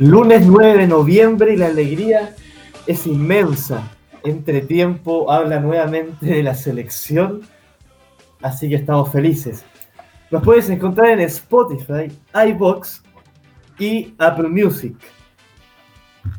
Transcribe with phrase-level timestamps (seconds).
[0.00, 2.34] Lunes 9 de noviembre y la alegría
[2.86, 3.86] es inmensa.
[4.24, 7.42] Entre tiempo habla nuevamente de la selección,
[8.40, 9.62] así que estamos felices.
[10.30, 12.10] Nos puedes encontrar en Spotify,
[12.48, 13.02] iBox
[13.78, 14.96] y Apple Music.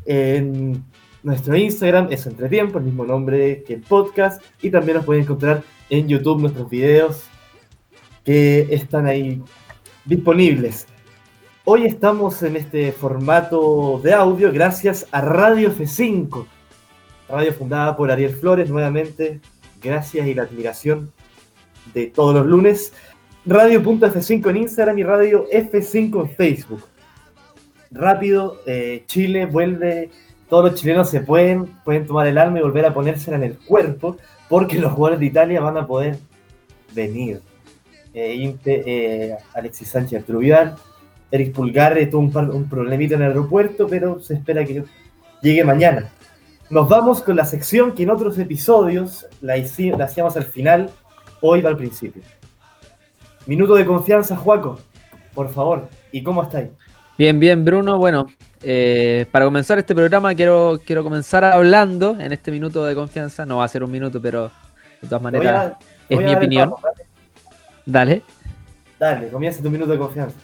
[0.06, 0.84] En
[1.22, 5.62] nuestro Instagram es Entretiempo, el mismo nombre que el podcast, y también nos pueden encontrar
[5.88, 7.26] en YouTube nuestros videos
[8.24, 9.40] que están ahí
[10.04, 10.88] disponibles.
[11.64, 16.44] Hoy estamos en este formato de audio gracias a Radio F5,
[17.28, 19.40] radio fundada por Ariel Flores, nuevamente,
[19.80, 21.12] gracias y la admiración
[21.94, 22.92] de todos los lunes.
[23.46, 26.82] Radio.f5 en Instagram y Radio F5 en Facebook.
[27.92, 30.10] Rápido, eh, Chile vuelve,
[30.48, 33.56] todos los chilenos se pueden, pueden tomar el arma y volver a ponérsela en el
[33.56, 34.16] cuerpo,
[34.48, 36.18] porque los jugadores de Italia van a poder
[36.92, 37.40] venir.
[38.12, 40.76] Eh, eh, Alexis Sánchez Trubial
[41.32, 44.84] Eric Pulgar tuvo un, un problemita en el aeropuerto, pero se espera que
[45.40, 46.10] llegue mañana.
[46.68, 50.90] Nos vamos con la sección que en otros episodios la, hacíamos al final,
[51.40, 52.22] hoy va al principio.
[53.46, 54.78] Minuto de confianza, Juaco,
[55.34, 55.88] por favor.
[56.12, 56.68] ¿Y cómo estáis?
[57.16, 57.96] Bien, bien, Bruno.
[57.96, 58.26] Bueno,
[58.62, 63.46] eh, para comenzar este programa quiero, quiero comenzar hablando en este minuto de confianza.
[63.46, 64.50] No va a ser un minuto, pero
[65.00, 65.74] de todas maneras
[66.10, 66.74] es mi opinión.
[67.86, 68.22] dale.
[68.98, 70.36] Dale, comienza tu minuto de confianza.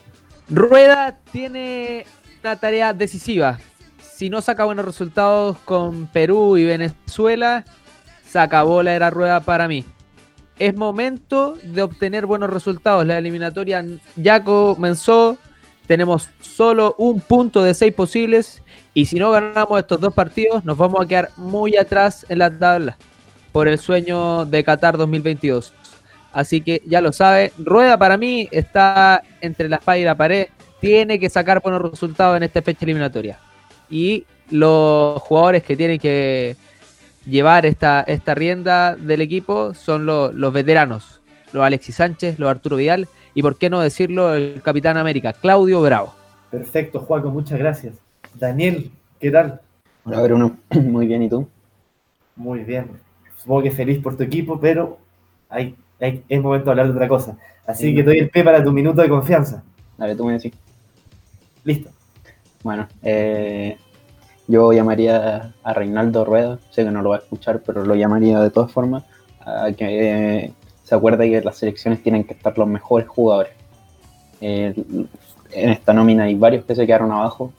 [0.50, 2.06] Rueda tiene
[2.42, 3.58] una tarea decisiva.
[4.00, 7.64] Si no saca buenos resultados con Perú y Venezuela,
[8.26, 9.84] se acabó la era Rueda para mí.
[10.58, 13.06] Es momento de obtener buenos resultados.
[13.06, 13.84] La eliminatoria
[14.16, 15.38] ya comenzó.
[15.86, 18.62] Tenemos solo un punto de seis posibles.
[18.94, 22.50] Y si no ganamos estos dos partidos, nos vamos a quedar muy atrás en la
[22.50, 22.96] tabla
[23.52, 25.72] por el sueño de Qatar 2022.
[26.32, 27.52] Así que ya lo sabe.
[27.58, 30.48] Rueda para mí está entre la espada y la pared.
[30.80, 33.38] Tiene que sacar buenos resultados en esta fecha eliminatoria.
[33.90, 36.56] Y los jugadores que tienen que
[37.26, 41.20] llevar esta, esta rienda del equipo son los, veteranos.
[41.52, 45.80] Los Alexis Sánchez, los Arturo Vidal y, por qué no decirlo, el Capitán América, Claudio
[45.80, 46.14] Bravo.
[46.50, 47.94] Perfecto, Juaco, muchas gracias.
[48.34, 49.60] Daniel, ¿qué tal?
[50.04, 50.58] Hola, Bruno.
[50.70, 51.48] Muy bien, ¿y tú?
[52.36, 52.88] Muy bien.
[53.36, 54.98] Supongo que feliz por tu equipo, pero
[55.48, 57.36] hay es momento de hablar de otra cosa.
[57.66, 59.62] Así que te doy el pie para tu minuto de confianza.
[59.96, 60.52] Dale, tú me decís.
[61.64, 61.90] Listo.
[62.62, 63.76] Bueno, eh,
[64.46, 68.40] yo llamaría a Reinaldo Rueda, sé que no lo va a escuchar, pero lo llamaría
[68.40, 69.04] de todas formas,
[69.40, 73.52] a que se acuerde que las selecciones tienen que estar los mejores jugadores.
[74.40, 74.74] Eh,
[75.52, 77.52] en esta nómina hay varios que se quedaron abajo,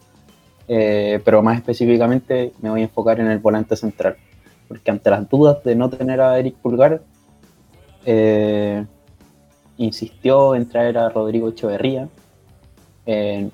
[0.67, 4.15] eh, pero más específicamente me voy a enfocar en el volante central,
[4.67, 7.01] porque ante las dudas de no tener a Eric Pulgar,
[8.05, 8.85] eh,
[9.77, 12.07] insistió en traer a Rodrigo Echeverría.
[13.05, 13.49] Eh,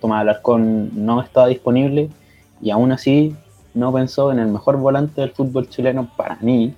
[0.00, 2.08] Tomás Alarcón no estaba disponible
[2.60, 3.34] y aún así
[3.74, 6.74] no pensó en el mejor volante del fútbol chileno para mí,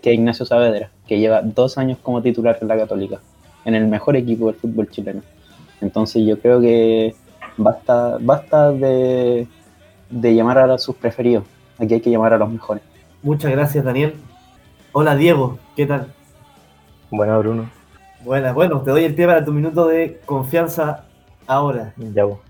[0.00, 3.20] que Ignacio Saavedra, que lleva dos años como titular en la Católica,
[3.64, 5.22] en el mejor equipo del fútbol chileno.
[5.80, 7.14] Entonces yo creo que
[7.56, 9.48] basta, basta de,
[10.08, 11.44] de llamar a sus preferidos.
[11.78, 12.82] Aquí hay que llamar a los mejores.
[13.22, 14.14] Muchas gracias, Daniel.
[14.92, 15.58] Hola, Diego.
[15.74, 16.15] ¿Qué tal?
[17.10, 17.70] Buena, Bruno.
[18.24, 21.04] Buenas, bueno, te doy el pie para tu minuto de confianza
[21.46, 21.92] ahora.
[21.96, 22.40] Ya, vos.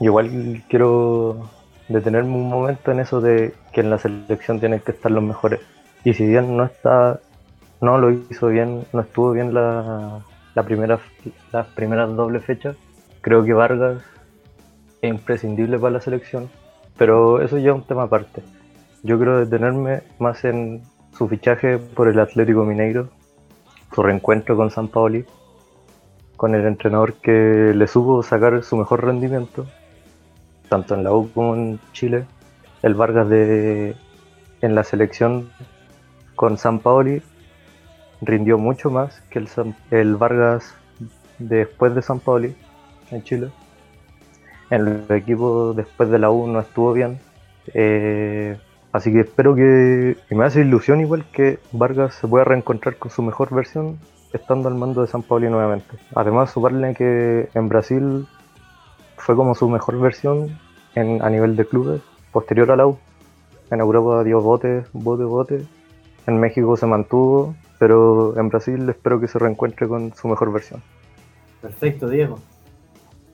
[0.00, 1.50] igual quiero
[1.88, 5.60] detenerme un momento en eso de que en la selección tienen que estar los mejores.
[6.04, 7.20] Y si bien no está,
[7.80, 10.20] no lo hizo bien, no estuvo bien la,
[10.54, 10.98] la primera,
[11.52, 12.76] las primeras doble fechas,
[13.20, 14.02] creo que Vargas
[15.02, 16.48] es imprescindible para la selección,
[16.96, 18.42] pero eso ya es un tema aparte.
[19.02, 20.82] Yo quiero detenerme más en
[21.16, 23.08] su fichaje por el Atlético Mineiro,
[23.94, 25.24] su reencuentro con San Paoli,
[26.36, 29.66] con el entrenador que le supo sacar su mejor rendimiento,
[30.68, 32.24] tanto en la U como en Chile.
[32.82, 33.94] El Vargas de
[34.60, 35.50] en la selección
[36.34, 37.22] con San Paoli
[38.20, 39.48] rindió mucho más que el,
[39.90, 40.74] el Vargas
[41.38, 42.54] después de San Paoli
[43.10, 43.50] en Chile.
[44.70, 47.18] El equipo después de la U no estuvo bien.
[47.74, 48.56] Eh,
[48.92, 53.22] Así que espero que, me hace ilusión igual que Vargas se pueda reencontrar con su
[53.22, 53.98] mejor versión
[54.34, 55.96] estando al mando de San Paulo nuevamente.
[56.14, 58.26] Además, sumarle que en Brasil
[59.16, 60.58] fue como su mejor versión
[60.94, 62.02] a nivel de clubes,
[62.32, 62.92] posterior a la.
[63.70, 65.66] En Europa dio bote, bote, bote.
[66.26, 70.82] En México se mantuvo, pero en Brasil espero que se reencuentre con su mejor versión.
[71.62, 72.38] Perfecto, Diego.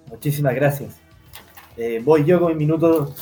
[0.08, 1.00] Muchísimas gracias.
[1.76, 3.12] Eh, voy yo con mi minuto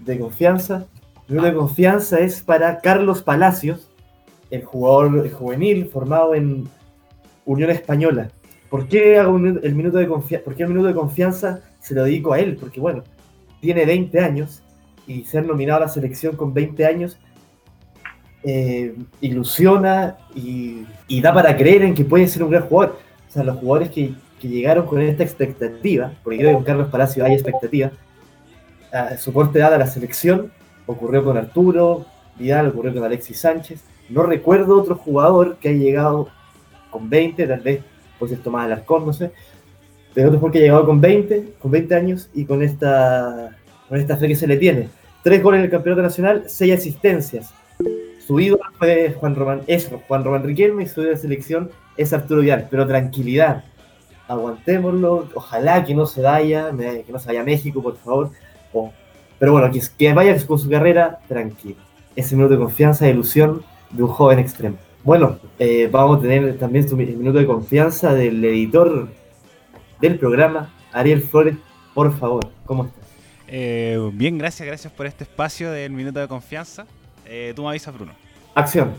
[0.00, 0.86] de confianza.
[1.28, 3.88] De confianza es para Carlos Palacios,
[4.50, 6.68] el jugador juvenil formado en
[7.44, 8.30] Unión Española.
[8.70, 10.44] ¿Por qué hago el minuto de confianza?
[10.44, 12.56] ¿Por qué el minuto de confianza se lo dedico a él?
[12.56, 13.02] Porque bueno,
[13.60, 14.62] tiene 20 años
[15.06, 17.18] y ser nominado a la selección con 20 años
[18.44, 20.86] eh, ilusiona y,
[21.20, 22.98] da para creer en que puede ser un gran jugador.
[23.28, 27.24] O sea, los jugadores que, llegaron con esta expectativa, porque creo que con Carlos Palacio
[27.24, 27.90] hay expectativa,
[28.92, 30.52] a su corte dada a la selección,
[30.86, 32.06] ocurrió con Arturo
[32.38, 33.82] Vidal, ocurrió con Alexis Sánchez.
[34.08, 36.28] No recuerdo otro jugador que haya llegado
[36.90, 37.80] con 20, tal vez
[38.18, 39.30] pues ser Tomás Alarcón, no sé,
[40.14, 43.56] pero otro jugador que ha llegado con 20, con 20 años y con esta,
[43.88, 44.88] con esta fe que se le tiene.
[45.22, 47.52] Tres goles en el campeonato nacional, seis asistencias.
[48.26, 52.12] Su ídolo fue Juan Román, es Juan Román Riquelme y su ídolo de selección es
[52.12, 52.68] Arturo Vidal.
[52.70, 53.64] Pero tranquilidad,
[54.28, 58.30] aguantémoslo, ojalá que no se vaya, que no se vaya a México, por favor.
[59.38, 61.76] Pero bueno, que, que vaya con su carrera tranquilo.
[62.14, 64.76] Ese minuto de confianza e ilusión de un joven extremo.
[65.04, 69.08] Bueno, eh, vamos a tener también su minuto de confianza del editor
[70.00, 71.56] del programa, Ariel Flores.
[71.94, 73.04] Por favor, ¿cómo estás?
[73.48, 76.86] Eh, bien, gracias, gracias por este espacio del minuto de confianza.
[77.24, 78.12] Eh, tú me avisas, Bruno.
[78.54, 78.94] Acción.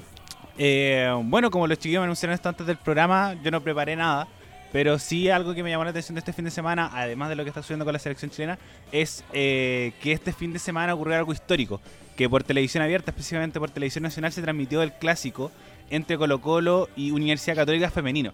[0.58, 4.28] Eh, bueno, como los chiquillos me anunciaron esto antes del programa, yo no preparé nada.
[4.72, 7.36] Pero sí algo que me llamó la atención de este fin de semana, además de
[7.36, 8.60] lo que está sucediendo con la selección chilena,
[8.92, 11.80] es eh, que este fin de semana ocurrió algo histórico.
[12.18, 15.52] Que por televisión abierta, específicamente por televisión nacional, se transmitió el clásico
[15.90, 18.34] entre Colo Colo y Universidad Católica Femenino.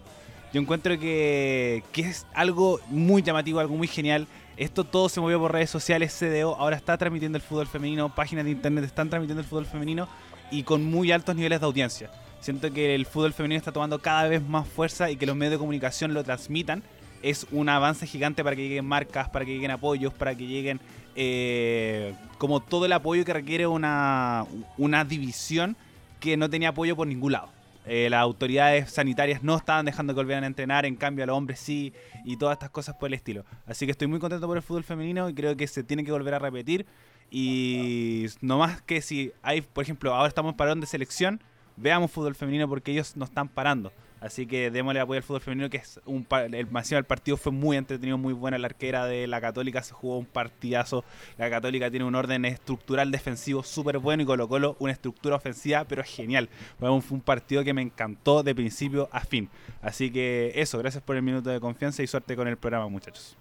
[0.52, 4.26] Yo encuentro que, que es algo muy llamativo, algo muy genial.
[4.56, 8.44] Esto todo se movió por redes sociales, CDO ahora está transmitiendo el fútbol femenino, páginas
[8.44, 10.08] de internet están transmitiendo el fútbol femenino
[10.52, 12.10] y con muy altos niveles de audiencia.
[12.44, 15.52] Siento que el fútbol femenino está tomando cada vez más fuerza y que los medios
[15.52, 16.82] de comunicación lo transmitan
[17.22, 20.78] es un avance gigante para que lleguen marcas, para que lleguen apoyos, para que lleguen
[21.16, 24.44] eh, como todo el apoyo que requiere una,
[24.76, 25.74] una división
[26.20, 27.48] que no tenía apoyo por ningún lado.
[27.86, 31.38] Eh, las autoridades sanitarias no estaban dejando que volvieran a entrenar, en cambio a los
[31.38, 31.94] hombres sí,
[32.26, 33.46] y todas estas cosas por el estilo.
[33.66, 36.12] Así que estoy muy contento por el fútbol femenino y creo que se tiene que
[36.12, 36.84] volver a repetir.
[37.30, 41.40] Y no más que si hay, por ejemplo, ahora estamos en parón de selección,
[41.76, 43.92] veamos fútbol femenino porque ellos no están parando.
[44.24, 47.52] Así que démosle apoyo al fútbol femenino, que es un el máximo del partido fue
[47.52, 48.56] muy entretenido, muy buena.
[48.56, 51.04] La arquera de la Católica se jugó un partidazo.
[51.36, 55.84] La Católica tiene un orden estructural defensivo súper bueno y Colo Colo una estructura ofensiva,
[55.84, 56.48] pero genial.
[56.78, 59.50] Fue un, partido que me encantó de principio a fin.
[59.82, 63.36] Así que eso, gracias por el minuto de confianza y suerte con el programa, muchachos.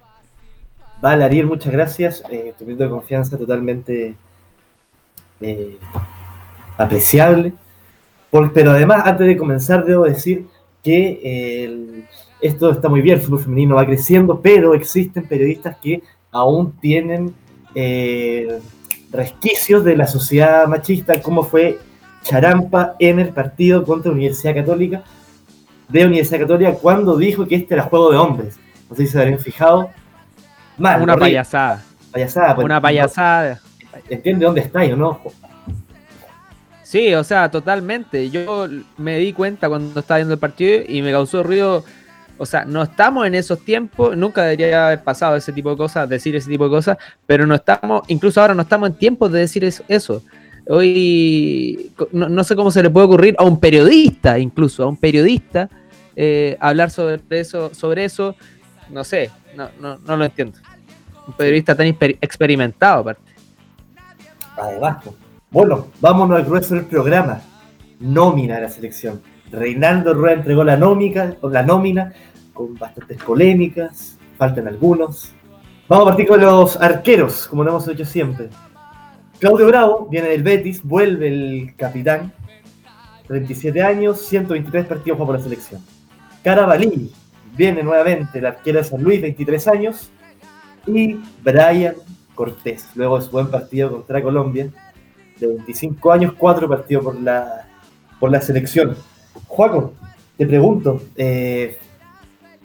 [1.01, 2.24] Vale, Ariel, muchas gracias.
[2.30, 4.15] Eh, tu minuto de confianza totalmente
[5.39, 5.77] eh,
[6.77, 7.53] apreciable.
[8.53, 10.47] Pero además, antes de comenzar, debo decir
[10.81, 12.06] que
[12.41, 16.01] esto está muy bien, el fútbol femenino va creciendo, pero existen periodistas que
[16.31, 17.33] aún tienen
[17.75, 18.59] eh,
[19.12, 21.80] resquicios de la sociedad machista, como fue
[22.24, 25.03] Charampa en el partido contra la Universidad Católica,
[25.88, 28.59] de Universidad Católica, cuando dijo que este era juego de hombres.
[28.89, 29.89] No sé si se habrían fijado.
[30.77, 31.83] Mal, Una payasada.
[32.12, 32.56] Payasada.
[32.56, 33.62] Pues, Una payasada.
[34.09, 35.21] ¿Entiende dónde está o no?
[36.94, 38.30] Sí, o sea, totalmente.
[38.30, 38.68] Yo
[38.98, 41.84] me di cuenta cuando estaba viendo el partido y me causó ruido.
[42.38, 46.07] O sea, no estamos en esos tiempos, nunca debería haber pasado ese tipo de cosas,
[46.07, 49.40] decir ese tipo de cosas, pero no estamos, incluso ahora no estamos en tiempos de
[49.40, 50.22] decir eso.
[50.68, 55.69] Hoy no, sé cómo se le puede ocurrir a un periodista, incluso a un periodista,
[56.16, 58.35] eh, hablar sobre eso, sobre eso,
[58.92, 60.59] no sé, no, no, no lo entiendo.
[61.26, 63.33] Un periodista tan experimentado aparte.
[64.57, 64.97] Además,
[65.54, 67.40] bueno, vámonos al grueso del programa.
[68.00, 69.22] Nómina de la selección.
[69.52, 72.12] Reinaldo Rueda entregó la, la nómina
[72.54, 75.31] con bastantes polémicas, faltan algunos.
[75.88, 78.50] Vamos a partir con los arqueros, como lo hemos hecho siempre.
[79.38, 82.33] Claudio Bravo viene del Betis, vuelve el capitán,
[83.28, 85.81] 37 años, 123 partidos por la selección.
[86.44, 87.12] Carabalí
[87.56, 90.10] viene nuevamente el arquero de San Luis, 23 años.
[90.88, 91.94] Y Brian
[92.33, 94.69] Cortés, luego de su buen partido contra Colombia,
[95.47, 97.68] de 25 años, cuatro partidos por la,
[98.19, 98.95] por la selección.
[99.47, 99.94] Juaco,
[100.38, 101.78] te pregunto, eh,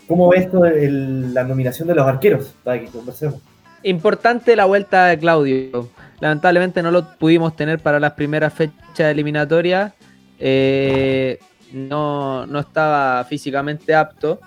[0.07, 2.55] ¿cómo ves esto de la nominación de los arqueros?
[2.65, 3.41] Para que conversemos.
[3.83, 5.89] Importante la vuelta de Claudio.
[6.21, 9.93] Lamentablemente no lo pudimos tener para las primeras fechas eliminatorias.
[10.41, 11.39] Eh,
[11.73, 14.41] no, no estaba físicamente apto.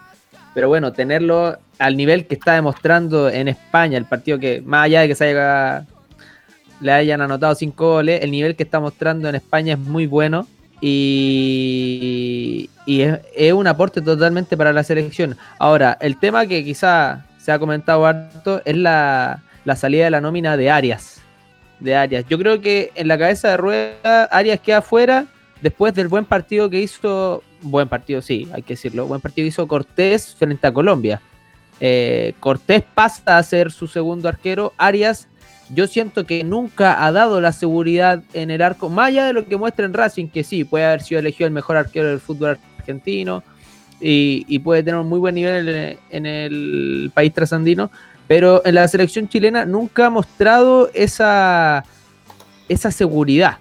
[0.53, 5.01] Pero bueno, tenerlo al nivel que está demostrando en España, el partido que, más allá
[5.01, 5.85] de que se haya
[6.81, 8.21] le hayan anotado cinco goles.
[8.23, 10.47] El nivel que está mostrando en España es muy bueno
[10.81, 15.37] y, es, un aporte totalmente para la selección.
[15.59, 19.41] Ahora, el tema que quizá se ha comentado harto es la,
[19.75, 21.21] salida de la nómina de Arias.
[21.79, 22.25] De Arias.
[22.27, 25.27] Yo creo que en la cabeza de Rueda, Arias queda fuera
[25.61, 27.43] después del buen partido que hizo.
[27.61, 29.05] Buen partido, sí, hay que decirlo.
[29.05, 31.21] Buen partido hizo Cortés frente a Colombia.
[31.79, 34.73] Eh, Cortés pasa a ser su segundo arquero.
[34.77, 35.27] Arias
[35.73, 39.45] yo siento que nunca ha dado la seguridad en el arco, más allá de lo
[39.45, 42.57] que muestra en Racing, que sí, puede haber sido elegido el mejor arquero del fútbol
[42.77, 43.43] argentino
[43.99, 47.91] y, puede tener un muy buen nivel en, en el país trasandino,
[48.27, 51.85] pero en la selección chilena nunca ha mostrado esa,
[52.67, 53.57] esa seguridad.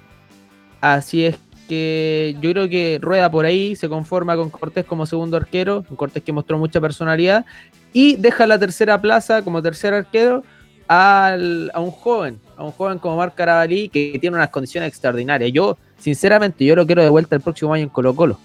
[0.81, 1.37] Así es
[1.69, 5.97] que yo creo que Rueda por ahí se conforma con Cortés como segundo arquero, un
[5.97, 7.45] Cortés que mostró mucha personalidad,
[7.93, 10.43] y deja la tercera plaza como tercer arquero
[10.93, 15.53] a un joven, a un joven como Marc Carabalí, que tiene unas condiciones extraordinarias.
[15.53, 18.39] Yo, sinceramente, yo lo quiero de vuelta el próximo año en Colo Colo,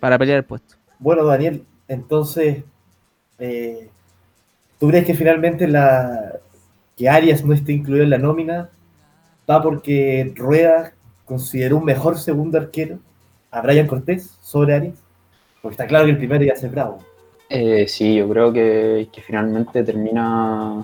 [0.00, 0.76] para pelear el puesto.
[0.98, 2.64] Bueno, Daniel, entonces,
[3.38, 3.90] eh,
[4.80, 6.32] ¿tú crees que finalmente la
[6.96, 8.70] que Arias no esté incluido en la nómina
[9.50, 10.94] va porque Rueda
[11.26, 13.00] consideró un mejor segundo arquero
[13.50, 14.94] a Brian Cortés sobre Arias?
[15.60, 17.00] Porque está claro que el primero ya se bravo.
[17.50, 20.82] Eh, sí, yo creo que, finalmente termina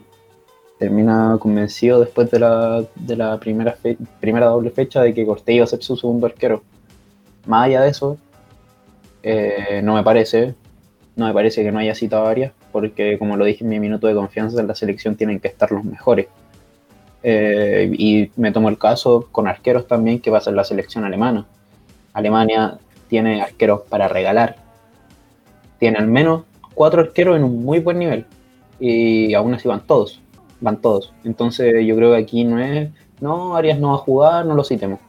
[0.79, 3.77] termina convencido después de la, de la primera,
[4.21, 6.63] primera doble fecha de que Cortés iba a ser su segundo arquero.
[7.47, 8.17] Más allá de eso,
[9.23, 10.55] eh, no me parece,
[11.17, 13.81] no me parece que no haya citado a Arias, porque como lo dije en mi
[13.81, 16.29] minuto de confianza, en la selección tienen que estar los mejores.
[17.25, 21.05] Eh, y me tomo el caso con arqueros también que va a ser la selección
[21.05, 21.47] alemana.
[22.13, 24.57] Alemania tiene arqueros para regalar.
[25.81, 26.45] Tiene al menos
[26.75, 28.27] cuatro arqueros en un muy buen nivel.
[28.79, 30.21] Y aún así van todos.
[30.61, 31.13] Van todos.
[31.25, 34.65] Entonces yo creo que aquí no es, no, Arias no va a jugar, no lo
[34.65, 35.01] citemos.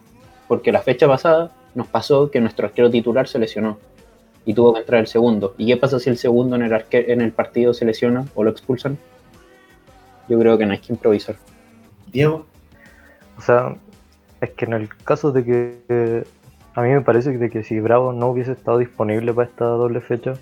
[0.48, 3.78] Porque la fecha pasada nos pasó que nuestro arquero titular se lesionó.
[4.44, 5.54] Y tuvo que entrar el segundo.
[5.58, 8.50] ¿Y qué pasa si el segundo en el, en el partido se lesiona o lo
[8.50, 8.98] expulsan?
[10.28, 11.36] Yo creo que no hay que improvisar.
[12.10, 12.46] Diego.
[13.36, 13.76] O sea,
[14.40, 16.24] es que en el caso de que
[16.74, 20.00] a mí me parece que, que si Bravo no hubiese estado disponible para esta doble
[20.00, 20.34] fecha,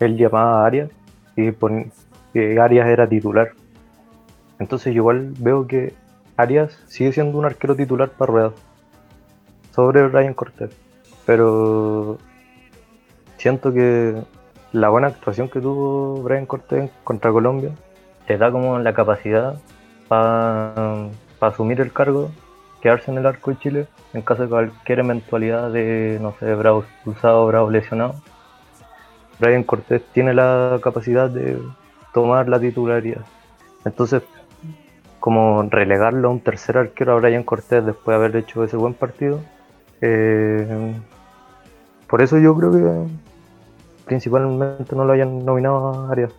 [0.00, 0.90] él llamaba a Arias
[1.36, 3.52] y Arias era titular.
[4.58, 5.94] Entonces igual veo que
[6.36, 8.52] Arias sigue siendo un arquero titular para Rueda
[9.74, 10.70] sobre Ryan Cortés.
[11.26, 12.18] Pero
[13.36, 14.22] siento que
[14.72, 17.70] la buena actuación que tuvo Brian Cortés contra Colombia
[18.26, 19.58] te da como la capacidad
[20.08, 21.08] para
[21.40, 22.30] asumir el cargo,
[22.80, 26.80] quedarse en el arco de Chile en caso de cualquier eventualidad de, no sé, Bravo
[26.80, 28.14] expulsado, Bravo lesionado.
[29.38, 31.58] Brian Cortés tiene la capacidad de
[32.12, 33.24] tomar la titularidad.
[33.84, 34.22] Entonces,
[35.20, 38.94] como relegarlo a un tercer arquero a Brian Cortés después de haber hecho ese buen
[38.94, 39.40] partido,
[40.00, 40.94] eh,
[42.08, 43.10] por eso yo creo que
[44.06, 46.32] principalmente no lo hayan nominado a Arias.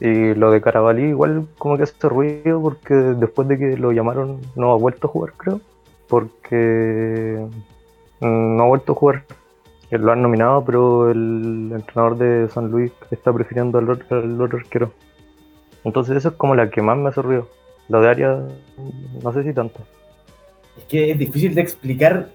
[0.00, 4.40] Y lo de Carabalí igual como que hace ruido porque después de que lo llamaron
[4.56, 5.60] no ha vuelto a jugar, creo.
[6.08, 7.46] Porque
[8.20, 9.24] no ha vuelto a jugar.
[9.90, 14.90] Lo han nominado, pero el entrenador de San Luis está prefiriendo al otro, arquero.
[15.84, 17.46] Entonces eso es como la que más me hace ruido.
[17.88, 18.42] Lo de Arias,
[19.22, 19.80] no sé si tanto.
[20.78, 22.30] Es que es difícil de explicar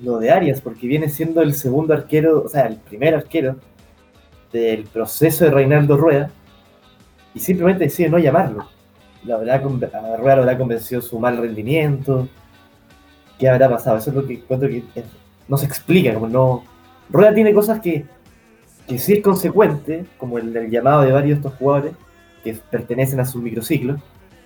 [0.00, 3.56] lo de Arias, porque viene siendo el segundo arquero, o sea, el primer arquero
[4.52, 6.30] del proceso de Reinaldo Rueda
[7.34, 8.68] y simplemente decide no llamarlo.
[9.24, 12.28] La verdad, a Rueda lo habrá convencido su mal rendimiento.
[13.38, 13.98] ¿Qué habrá pasado?
[13.98, 14.82] Eso es lo que encuentro que
[15.46, 16.14] no se explica.
[16.14, 16.64] Como no.
[17.10, 18.06] Rueda tiene cosas que,
[18.88, 21.92] que sí es consecuente, como el llamado de varios de estos jugadores
[22.42, 23.98] que pertenecen a su microciclo,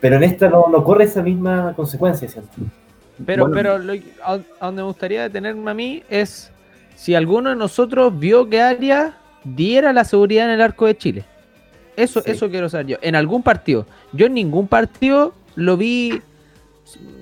[0.04, 2.50] pero en esta no, no corre esa misma consecuencia, ¿cierto?
[3.24, 6.52] Pero, pero lo, a, donde me gustaría detenerme a mí es
[6.94, 11.24] si alguno de nosotros vio que Arias diera la seguridad en el arco de Chile.
[11.96, 12.96] Eso, eso quiero saber yo.
[13.00, 13.86] En algún partido.
[14.12, 16.20] Yo en ningún partido lo vi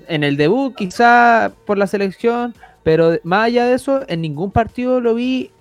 [0.09, 5.01] en el debut, quizá por la selección, pero más allá de eso, en ningún partido
[5.01, 5.53] lo vi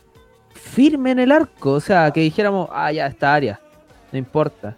[0.56, 1.74] firme en el arco.
[1.74, 3.60] O sea, que dijéramos, ah, ya está área.
[4.12, 4.76] No importa.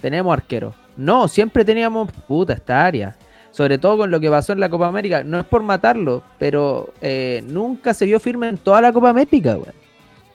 [0.00, 0.74] Tenemos arquero.
[1.00, 3.16] No, siempre teníamos, puta, esta área.
[3.52, 5.24] Sobre todo con lo que pasó en la Copa América.
[5.24, 9.54] No es por matarlo, pero eh, nunca se vio firme en toda la Copa América,
[9.54, 9.72] güey.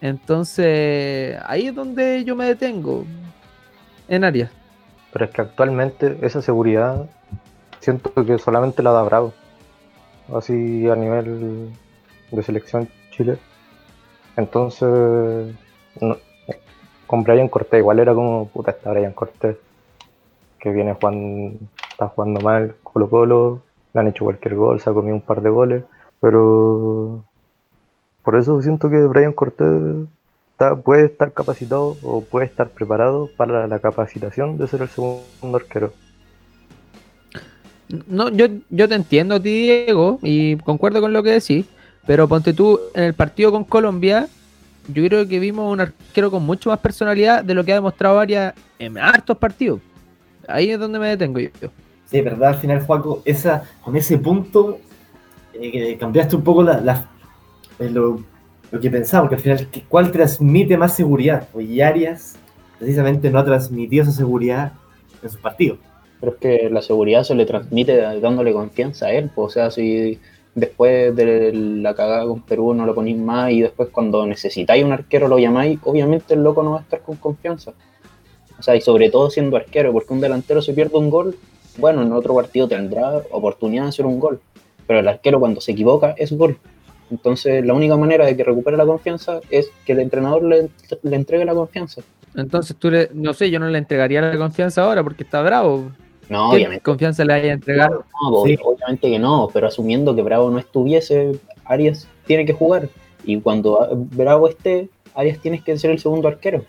[0.02, 3.06] Entonces, ahí es donde yo me detengo,
[4.08, 4.50] en área.
[5.14, 7.08] Pero es que actualmente esa seguridad
[7.80, 9.34] siento que solamente la da Bravo.
[10.36, 11.70] Así a nivel
[12.32, 13.38] de selección Chile.
[14.36, 15.56] Entonces,
[17.06, 19.58] con Brian Cortés igual era como, puta, está Brian Cortés,
[20.66, 21.60] que viene jugando,
[21.92, 23.62] está jugando mal Colo Colo,
[23.94, 25.84] le han hecho cualquier gol, se ha comido un par de goles,
[26.20, 27.24] pero
[28.24, 30.08] por eso siento que Brian Cortés
[30.84, 35.94] puede estar capacitado o puede estar preparado para la capacitación de ser el segundo arquero.
[38.08, 41.68] No, yo, yo te entiendo, Diego, y concuerdo con lo que decís,
[42.08, 44.28] pero ponte tú en el partido con Colombia,
[44.88, 48.16] yo creo que vimos un arquero con mucho más personalidad de lo que ha demostrado
[48.16, 49.80] varias en hartos partidos.
[50.48, 51.50] Ahí es donde me detengo yo.
[52.12, 54.80] de verdad al final, Juaco, esa, con ese punto
[55.54, 57.10] eh, que cambiaste un poco la, la-
[57.80, 58.22] eh, lo,
[58.72, 61.48] lo que pensaba, porque al final, ¿qué- ¿cuál transmite más seguridad?
[61.52, 62.36] Pues, y Arias
[62.80, 64.74] precisamente no ha transmitido esa seguridad
[65.24, 65.80] en sus partidos.
[66.20, 69.30] Pero es que la seguridad se le transmite dándole confianza a él.
[69.34, 70.20] pues, o sea, si
[70.54, 74.94] después de la cagada con Perú no lo ponéis más y después cuando necesitáis un
[74.94, 77.74] arquero lo llamáis, obviamente el loco no va a estar con confianza.
[78.66, 81.36] O sea, y sobre todo siendo arquero, porque un delantero se pierde un gol,
[81.78, 84.40] bueno, en otro partido tendrá oportunidad de hacer un gol.
[84.88, 86.58] Pero el arquero cuando se equivoca es gol.
[87.12, 90.70] Entonces la única manera de que recupere la confianza es que el entrenador le,
[91.04, 92.02] le entregue la confianza.
[92.36, 95.92] Entonces tú le, no sé, yo no le entregaría la confianza ahora porque está bravo.
[96.28, 96.82] No, ¿Qué obviamente.
[96.84, 98.04] confianza le haya entregado?
[98.20, 98.58] No, Sí.
[98.64, 101.34] obviamente que no, pero asumiendo que Bravo no estuviese,
[101.66, 102.90] Arias tiene que jugar.
[103.24, 106.66] Y cuando Bravo esté, Arias tiene que ser el segundo arquero.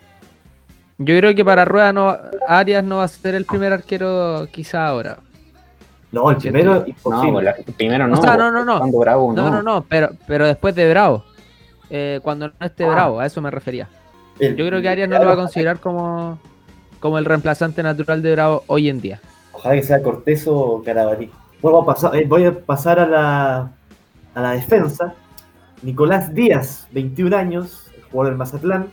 [0.99, 2.17] Yo creo que para Rueda no,
[2.49, 5.19] Arias no va a ser el primer arquero quizá ahora.
[6.13, 7.33] No, el primero, No, imposible.
[7.33, 8.19] pues, la- primero no.
[8.19, 8.79] O sea, no, no, no.
[8.79, 9.43] Cuando Bravo no.
[9.45, 11.25] No, no, no, pero, pero después de Bravo.
[11.91, 12.91] Eh, cuando no esté Ah.
[12.91, 13.89] Bravo, a eso me refería.
[14.39, 16.39] El- Yo creo que Arias no lo va a considerar como,
[17.01, 19.21] como el reemplazante natural de Bravo hoy en día.
[19.53, 21.31] Ojalá que sea Cortés o Carabalí.
[21.61, 23.71] Vuelvo a pasar, eh, voy a pasar a la,
[24.35, 25.15] a la defensa.
[25.83, 28.87] Nicolás Díaz, 21 años, jugador del Mazatlán.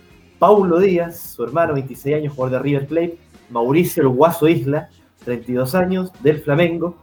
[0.44, 3.18] Paulo Díaz, su hermano, 26 años, jugador de River Plate.
[3.50, 4.90] Mauricio El Guaso Isla,
[5.24, 6.98] 32 años, del Flamengo.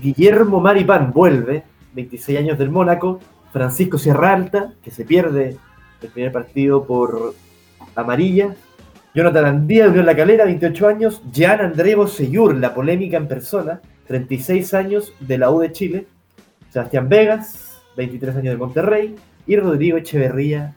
[0.00, 1.64] Guillermo Maripán vuelve,
[1.94, 3.18] 26 años del Mónaco.
[3.52, 5.56] Francisco Sierra Alta, que se pierde
[6.00, 7.34] el primer partido por
[7.96, 8.54] amarilla.
[9.16, 11.22] Jonathan Andía, Unión La Calera, 28 años.
[11.32, 16.06] Jean André Bosellur, la polémica en persona, 36 años, de la U de Chile.
[16.70, 19.16] Sebastián Vegas, 23 años de Monterrey.
[19.44, 20.76] Y Rodrigo Echeverría,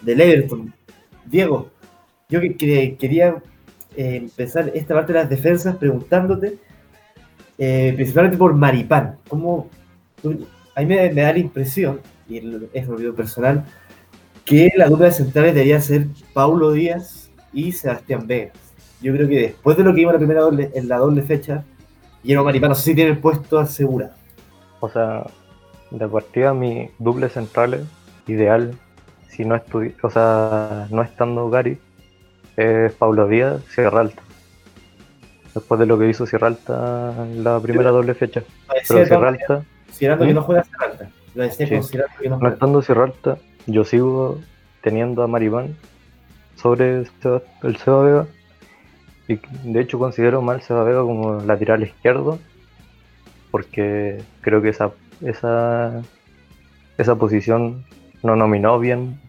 [0.00, 0.75] del Everton.
[1.26, 1.70] Diego,
[2.28, 3.36] yo que, que- quería
[3.96, 6.58] eh, empezar esta parte de las defensas preguntándote,
[7.58, 9.16] eh, principalmente por Maripán.
[9.28, 9.68] ¿Cómo,
[10.74, 12.38] a mí me, da la impresión, y
[12.72, 13.64] es un olvido personal,
[14.44, 18.56] que la dupla de centrales debería ser Paulo Díaz y Sebastián Vegas.
[19.00, 21.64] Yo creo que después de lo que en la primera doble, en la doble fecha,
[22.22, 24.12] Guillermo Maripán no sé si tiene el puesto asegurado.
[24.80, 25.26] O sea,
[25.90, 27.82] de partida mi doble centrales
[28.26, 28.72] ideal,
[29.36, 31.78] si no estudi o sea, no estando Gary,
[32.56, 34.22] es Pablo Díaz, Sierra Alta.
[35.54, 38.42] Después de lo que hizo Sierra Alta en la primera doble fecha.
[38.88, 40.34] Pero Sierra Alta, considerando que ¿Mm?
[40.34, 40.64] no juega
[41.34, 44.40] considerando que no estando Sierra Alta, yo sigo
[44.82, 45.76] teniendo a Maribán
[46.56, 47.04] sobre
[47.62, 48.26] el Seba Vega.
[49.28, 52.38] Y de hecho considero mal Seba Vega como lateral izquierdo.
[53.50, 56.02] Porque creo que esa, esa,
[56.98, 57.84] esa posición
[58.26, 59.20] no nominó bien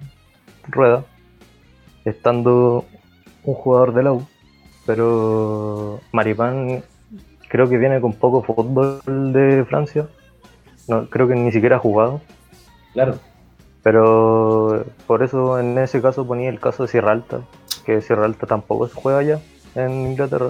[0.67, 1.03] Rueda.
[2.05, 2.85] Estando
[3.43, 4.27] un jugador de la U.
[4.85, 6.83] Pero Maripán
[7.49, 9.01] creo que viene con poco fútbol
[9.33, 10.07] de Francia.
[10.87, 12.21] No, creo que ni siquiera ha jugado.
[12.93, 13.15] Claro.
[13.83, 17.41] Pero por eso en ese caso ponía el caso de Sierra Alta,
[17.85, 19.39] que Sierra Alta tampoco se juega allá
[19.75, 20.49] en Inglaterra,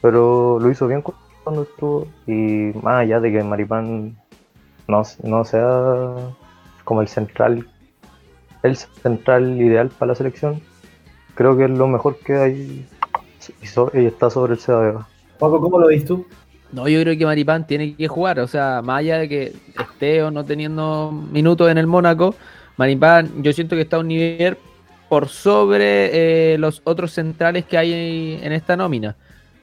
[0.00, 4.16] pero lo hizo bien cu- cuando estuvo y más allá de que Maripán
[4.88, 6.14] no, no sea
[6.84, 7.68] como el central,
[8.64, 10.60] el central ideal para la selección,
[11.34, 12.86] creo que es lo mejor que hay
[13.62, 15.06] y, so- y está sobre el Seba Vega.
[15.38, 16.26] Paco, ¿cómo lo ves tú?
[16.72, 20.22] No, yo creo que Maripán tiene que jugar, o sea, más allá de que esté
[20.22, 22.34] o no teniendo minutos en el Mónaco,
[22.76, 24.56] Maripán yo siento que está a un nivel
[25.08, 29.14] por sobre eh, los otros centrales que hay en esta nómina.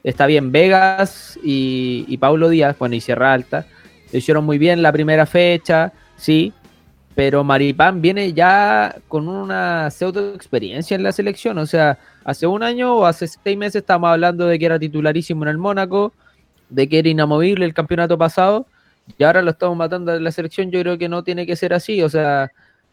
[0.04, 3.66] Está bien Vegas y, y Paulo Díaz, bueno, y Sierra Alta,
[4.12, 6.52] lo hicieron muy bien la primera fecha, sí,
[7.14, 12.62] pero Maripán viene ya con una pseudo experiencia en la selección, o sea, hace un
[12.62, 16.12] año o hace seis meses estábamos hablando de que era titularísimo en el Mónaco,
[16.70, 18.66] de que era inamovible el campeonato pasado
[19.18, 21.74] y ahora lo estamos matando en la selección, yo creo que no tiene que ser
[21.74, 22.50] así, o sea,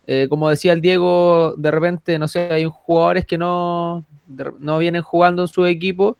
[0.07, 4.05] eh, como decía el Diego, de repente, no sé, hay jugadores que no,
[4.59, 6.17] no vienen jugando en su equipo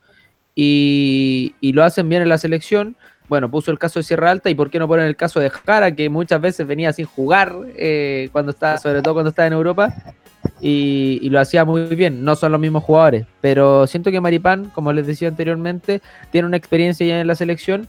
[0.54, 2.96] y lo hacen bien en la selección.
[3.30, 5.50] Bueno, puso el caso de Sierra Alta y por qué no poner el caso de
[5.50, 9.52] Jara, que muchas veces venía sin jugar, eh, cuando estaba, sobre todo cuando estaba en
[9.52, 9.94] Europa,
[10.60, 12.24] y, lo hacía muy bien.
[12.24, 16.56] No son los mismos jugadores, pero siento que Maripán, como les decía anteriormente, tiene una
[16.56, 17.86] experiencia ya en la selección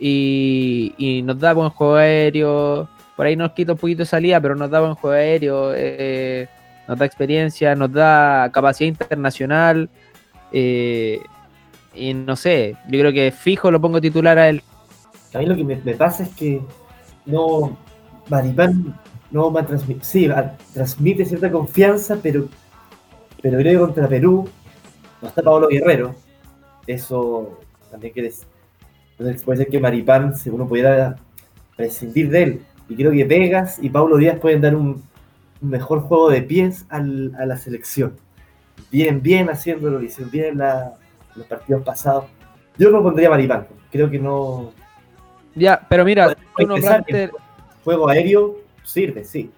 [0.00, 2.88] y, y nos da buen juego aéreo.
[3.16, 6.48] Por ahí nos quita un poquito de salida, pero nos da buen juego aéreo, eh,
[6.88, 9.88] nos da experiencia, nos da capacidad internacional.
[10.50, 11.20] eh,
[11.94, 14.62] y no sé, yo creo que fijo lo pongo titular a él.
[15.34, 16.60] A mí lo que me, pasa es que
[17.26, 17.76] no.
[18.28, 18.98] Maripán
[19.30, 20.04] no va a transmitir.
[20.04, 20.28] Sí,
[20.74, 22.48] transmite cierta confianza, pero.
[23.42, 24.48] Pero creo que contra Perú
[25.22, 26.14] no está Pablo Guerrero.
[26.86, 27.58] Eso
[27.90, 28.46] también que des-
[29.12, 31.16] Entonces puede ser que Maripán, si uno pudiera
[31.76, 32.62] prescindir de él.
[32.88, 35.02] Y creo que Vegas y Paulo Díaz pueden dar un,
[35.60, 38.16] mejor juego de pies a la selección.
[38.90, 40.68] Bien, bien haciéndolo, lo hicieron bien en
[41.36, 42.24] los partidos pasados.
[42.78, 44.72] Yo no pondría Maripán, creo que no.
[45.60, 47.30] Ya, pero mira, tú nombraste,
[47.84, 49.50] Juego aéreo sirve, sí.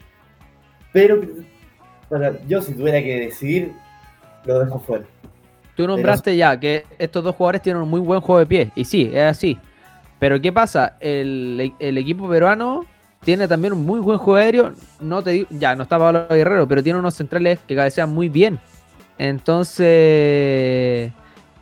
[0.92, 1.22] Pero
[2.08, 3.72] para, yo, si tuviera que decidir,
[4.44, 5.04] lo dejo fuera.
[5.76, 8.72] tú nombraste ya que estos dos jugadores tienen un muy buen juego de pie.
[8.74, 9.56] Y sí, es así.
[10.18, 10.96] Pero ¿qué pasa?
[10.98, 12.84] El, el equipo peruano
[13.24, 14.72] tiene también un muy buen juego aéreo.
[15.00, 18.28] No te digo, ya no está Pablo Guerrero, pero tiene unos centrales que cabecean muy
[18.28, 18.58] bien.
[19.18, 21.12] Entonces,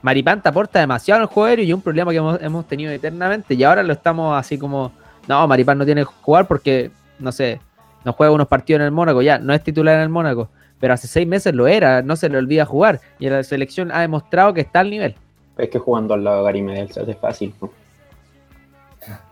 [0.03, 3.55] Maripán te aporta demasiado el juego aéreo y un problema que hemos, hemos tenido eternamente.
[3.55, 4.93] Y ahora lo estamos así como,
[5.29, 7.61] no, Maripán no tiene que jugar porque, no sé,
[8.05, 10.49] no juega unos partidos en el Mónaco, ya, no es titular en el Mónaco.
[10.79, 13.01] Pero hace seis meses lo era, no se le olvida jugar.
[13.19, 15.15] Y la selección ha demostrado que está al nivel.
[15.59, 17.53] Es que jugando al lado de Gary Medel se hace fácil.
[17.61, 17.71] ¿no?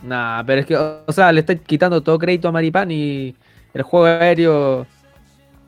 [0.03, 3.35] Nah, pero es que, o sea, le estáis quitando todo crédito a Maripán y
[3.73, 4.87] el juego aéreo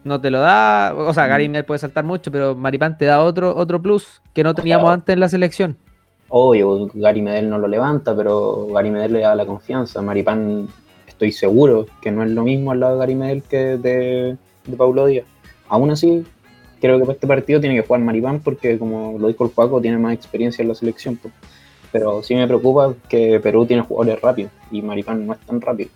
[0.05, 0.95] no te lo da.
[0.97, 4.43] O sea, Gary Medel puede saltar mucho, pero Maripán te da otro, otro plus que
[4.45, 4.95] no teníamos Claro.
[4.95, 5.77] antes en la selección.
[6.29, 10.01] Obvio, Gary Medel no lo levanta, pero Gary Medel le da la confianza.
[10.01, 10.69] Maripán,
[11.07, 14.37] estoy seguro que no es lo mismo al lado de Gary Medel que de,
[14.67, 15.27] de Paulo Díaz.
[15.69, 16.25] Aún así,
[16.81, 19.81] creo que para este partido tiene que jugar Maripán porque, como lo dijo el Paco,
[19.81, 21.17] tiene más experiencia en la selección.
[21.17, 21.35] pues.
[21.93, 25.91] Pero sí me preocupa que Perú tiene jugadores rápidos y Maripán no es tan rápido.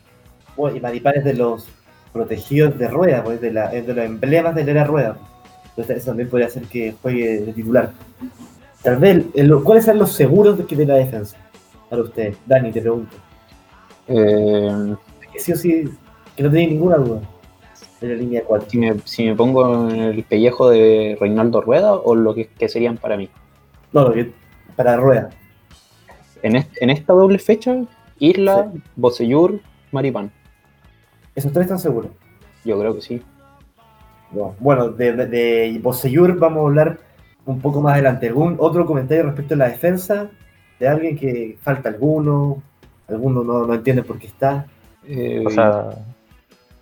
[0.56, 1.68] Bueno, y Maripán es de los
[2.14, 5.18] protegidos de rueda, pues, de la, es de los emblemas de la era rueda.
[5.70, 7.90] Entonces eso también podría hacer que juegue de titular.
[8.83, 9.24] Tal vez,
[9.64, 11.37] ¿cuáles son los seguros de, que de la defensa?
[11.90, 13.14] Para ustedes, Dani, te pregunto.
[14.09, 14.94] Eh,
[15.33, 15.85] Que sí o sí,
[16.37, 17.20] que no tenéis ninguna duda
[18.00, 18.68] de la línea 4.
[18.70, 22.68] si, me, si me pongo en el pellejo de Reinaldo Rueda o lo que, que
[22.68, 23.29] serían para mí.
[23.92, 24.33] No, lo que
[24.77, 25.31] para rueda.
[26.42, 27.83] En, est- en esta doble fecha,
[28.18, 29.61] Isla, Bocellur,
[29.92, 30.31] Maripán.
[31.35, 32.11] ¿Esos tres están seguros?
[32.64, 33.23] Yo creo que sí.
[34.33, 34.55] No.
[34.59, 36.99] Bueno, de, de, de Bocellur vamos a hablar
[37.47, 38.29] un poco más adelante.
[38.29, 40.29] ¿Algún otro comentario respecto a la defensa?
[40.81, 42.62] ¿De alguien que falta alguno?
[43.09, 44.66] ¿Alguno no, no entiende por qué está?
[45.07, 45.90] Eh, O sea,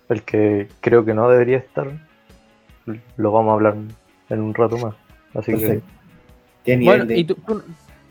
[0.09, 1.91] el que creo que no debería estar,
[3.17, 3.75] lo vamos a hablar
[4.29, 4.95] en un rato más.
[5.35, 5.85] Así Perfecto.
[6.63, 7.63] ¿Qué nivel Bueno, de- y tú, tú-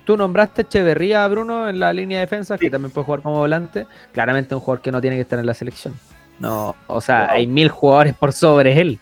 [0.04, 3.38] tú nombraste a Echeverría, Bruno, en la línea de defensa, que también puede jugar como
[3.38, 3.86] volante.
[4.12, 5.94] Claramente un jugador que no tiene que estar en la selección.
[6.42, 7.36] No, o sea, Wow.
[7.36, 8.98] hay mil jugadores por sobre él.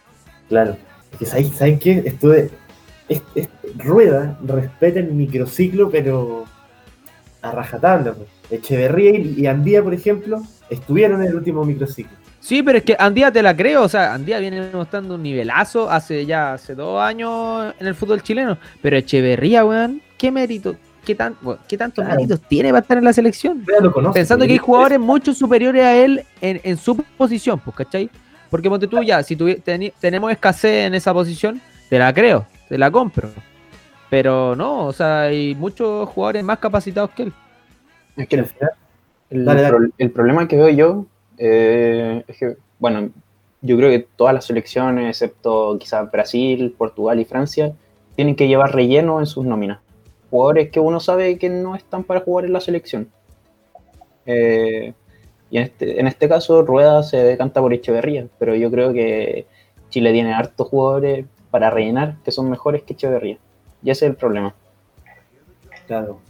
[0.49, 0.77] Claro.
[1.19, 2.03] Que ¿saben, ¿saben qué?
[2.07, 2.51] Estuve.
[3.09, 6.45] es- es- rueda, respeta el microciclo, pero
[7.43, 8.13] a rajatabla.
[8.13, 8.29] pues.
[8.51, 12.17] Echeverría y, y Andía, por ejemplo, estuvieron en el último microciclo.
[12.41, 15.91] Sí, pero es que Andía te la creo, o sea, Andía viene mostrando un nivelazo
[15.91, 21.15] hace ya hace dos años en el fútbol chileno, pero Echeverría, weón, ¿qué mérito, qué,
[21.15, 21.37] tan,
[21.69, 22.17] qué tantos Claro.
[22.21, 23.65] méritos tiene para estar en la selección?
[23.67, 24.21] Rueda lo conoce.
[24.21, 28.11] Pensando que hay jugadores mucho superiores a él en, en su posición, pues, ¿cachai?
[28.51, 32.47] Porque ponte tú ya, si tuvi- teni- tenemos escasez en esa posición, te la creo,
[32.69, 33.31] te la compro.
[34.09, 37.33] Pero no, o sea, hay muchos jugadores más capacitados que él.
[38.17, 38.71] es que al final,
[39.31, 39.77] el, Dale, dale.
[39.77, 41.07] pro- el problema que veo yo
[41.39, 43.11] eh, es que, bueno,
[43.63, 47.73] yo creo que todas las selecciones, excepto quizás Brasil, Portugal y Francia,
[48.17, 49.79] tienen que llevar relleno en sus nóminas.
[50.31, 53.11] Jugadores que uno sabe que no están para jugar en la selección.
[54.27, 54.95] Eh,
[55.51, 59.47] y en este, en este caso, Rueda se decanta por Echeverría, pero yo creo que
[59.89, 63.39] Chile tiene hartos jugadores para rellenar que son mejores que Echeverría.
[63.83, 64.55] Y ese es el problema.
[65.87, 66.21] Claro.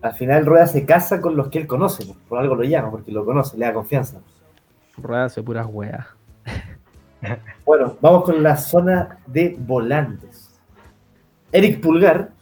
[0.00, 2.90] Al final Rueda se casa con los que él conoce, pues, por algo lo llama,
[2.90, 4.20] porque lo conoce, le da confianza.
[4.96, 6.06] Rueda hace puras weas.
[7.64, 10.60] Bueno, vamos con la zona de volantes.
[11.52, 12.32] Eric Pulgar,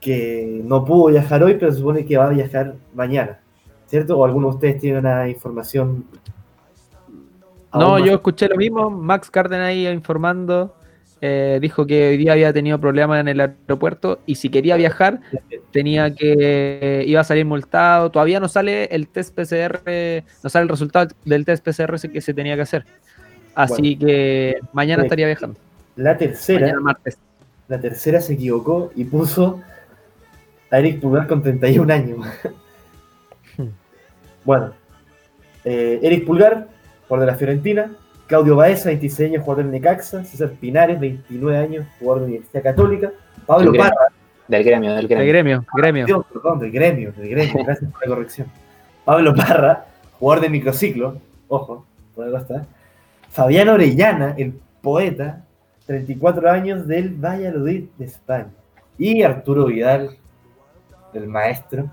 [0.00, 3.40] que no pudo viajar hoy, pero se supone que va a viajar mañana,
[3.86, 4.18] ¿cierto?
[4.18, 6.04] ¿O alguno de ustedes tiene una información?
[7.72, 10.74] No, yo escuché lo mismo, Max Carden ahí informando,
[11.20, 15.20] eh, dijo que hoy día había tenido problemas en el aeropuerto y si quería viajar
[15.72, 19.82] tenía que, iba a salir multado, todavía no sale el test PCR,
[20.42, 22.86] no sale el resultado del test PCR que se tenía que hacer.
[23.54, 25.58] Así que mañana estaría viajando,
[25.96, 27.18] La tercera, mañana martes.
[27.66, 29.60] la tercera se equivocó y puso
[30.70, 32.26] a Eric Pulgar con 31 años.
[34.44, 34.72] bueno,
[35.64, 36.68] eh, Eric Pulgar,
[37.06, 37.90] jugador de la Fiorentina.
[38.26, 40.24] Claudio Baeza, 26 años, jugador del Necaxa.
[40.24, 43.12] César Pinares, 29 años, jugador de la Universidad Católica.
[43.46, 43.90] Pablo Del gremio.
[43.94, 44.06] Parra,
[44.48, 45.32] Del gremio, del El gremio.
[45.32, 46.06] gremio, gremio.
[46.06, 48.48] Dios, perdón, del gremio, del gremio, gracias por la corrección.
[49.04, 49.86] Pablo Parra,
[50.18, 52.66] jugador de microciclo, ojo, por algo está.
[53.30, 54.52] Fabián Orellana, el
[54.82, 55.44] poeta,
[55.86, 58.50] 34 años del Valladolid de España.
[58.98, 60.10] Y Arturo Vidal,
[61.18, 61.90] el maestro,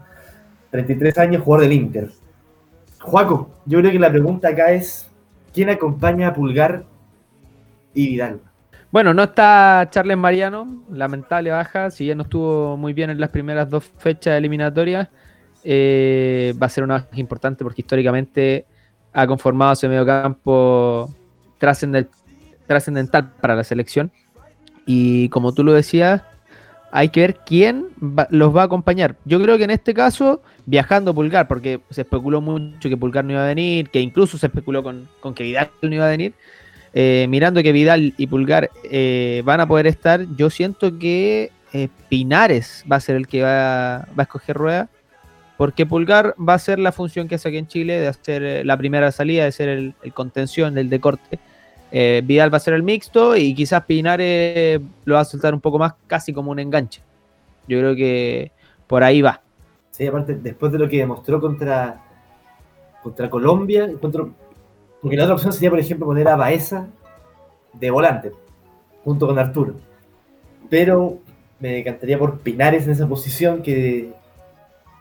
[0.71, 2.11] 33 años, jugador del Inter.
[2.99, 5.09] Juaco, yo creo que la pregunta acá es,
[5.53, 6.83] ¿quién acompaña a Pulgar
[7.93, 8.39] y Vidal?
[8.91, 13.29] Bueno, no está Charles Mariano, lamentable baja, si bien no estuvo muy bien en las
[13.29, 15.09] primeras dos fechas eliminatorias,
[15.63, 18.65] eh, va a ser una baja importante porque históricamente
[19.11, 21.13] ha conformado ese mediocampo
[21.57, 24.11] trascendental para la selección.
[24.85, 26.21] Y como tú lo decías,
[26.97, 27.87] hay que ver quién
[28.29, 29.17] los va a acompañar.
[29.25, 33.33] Yo creo que en este caso, viajando Pulgar, porque se especuló mucho que Pulgar no
[33.33, 36.33] iba a venir, que incluso se especuló con, que Vidal no iba a venir.
[36.93, 41.89] eh, mirando que Vidal y Pulgar eh, van a poder estar, yo siento que eh,
[42.07, 44.87] Pinares va a ser el que va, va a escoger rueda,
[45.57, 48.63] porque Pulgar va a ser la función que hace aquí en Chile, de hacer eh,
[48.63, 51.39] la primera salida, de ser el, el contención, el de corte.
[51.97, 55.61] Eh, Vidal va a ser el mixto y quizás Pinares lo va a soltar un
[55.61, 57.01] poco más, casi como un enganche.
[57.69, 58.51] Yo creo que
[58.85, 59.41] por ahí va.
[59.91, 62.03] Sí, aparte, después de lo que demostró contra,
[63.01, 66.85] contra Colombia, porque la otra opción sería, por ejemplo, poner a Baeza
[67.71, 68.33] de volante,
[69.05, 69.75] junto con Arturo.
[70.69, 71.19] Pero
[71.61, 74.11] me decantaría por Pinares en esa posición, que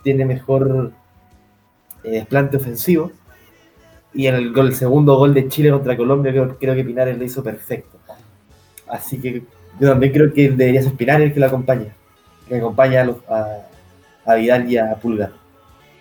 [0.04, 0.92] tiene mejor
[2.04, 3.10] eh, desplante ofensivo.
[4.14, 7.18] Y en el, gol, el segundo gol de Chile contra Colombia, creo, creo que Pinares
[7.18, 7.98] lo hizo perfecto.
[8.88, 9.42] Así que
[9.80, 11.92] yo también creo que debería ser Pinares el que lo acompaña,
[12.48, 13.58] que acompaña a, los- a,
[14.24, 15.32] a Vidal y a Pulgar.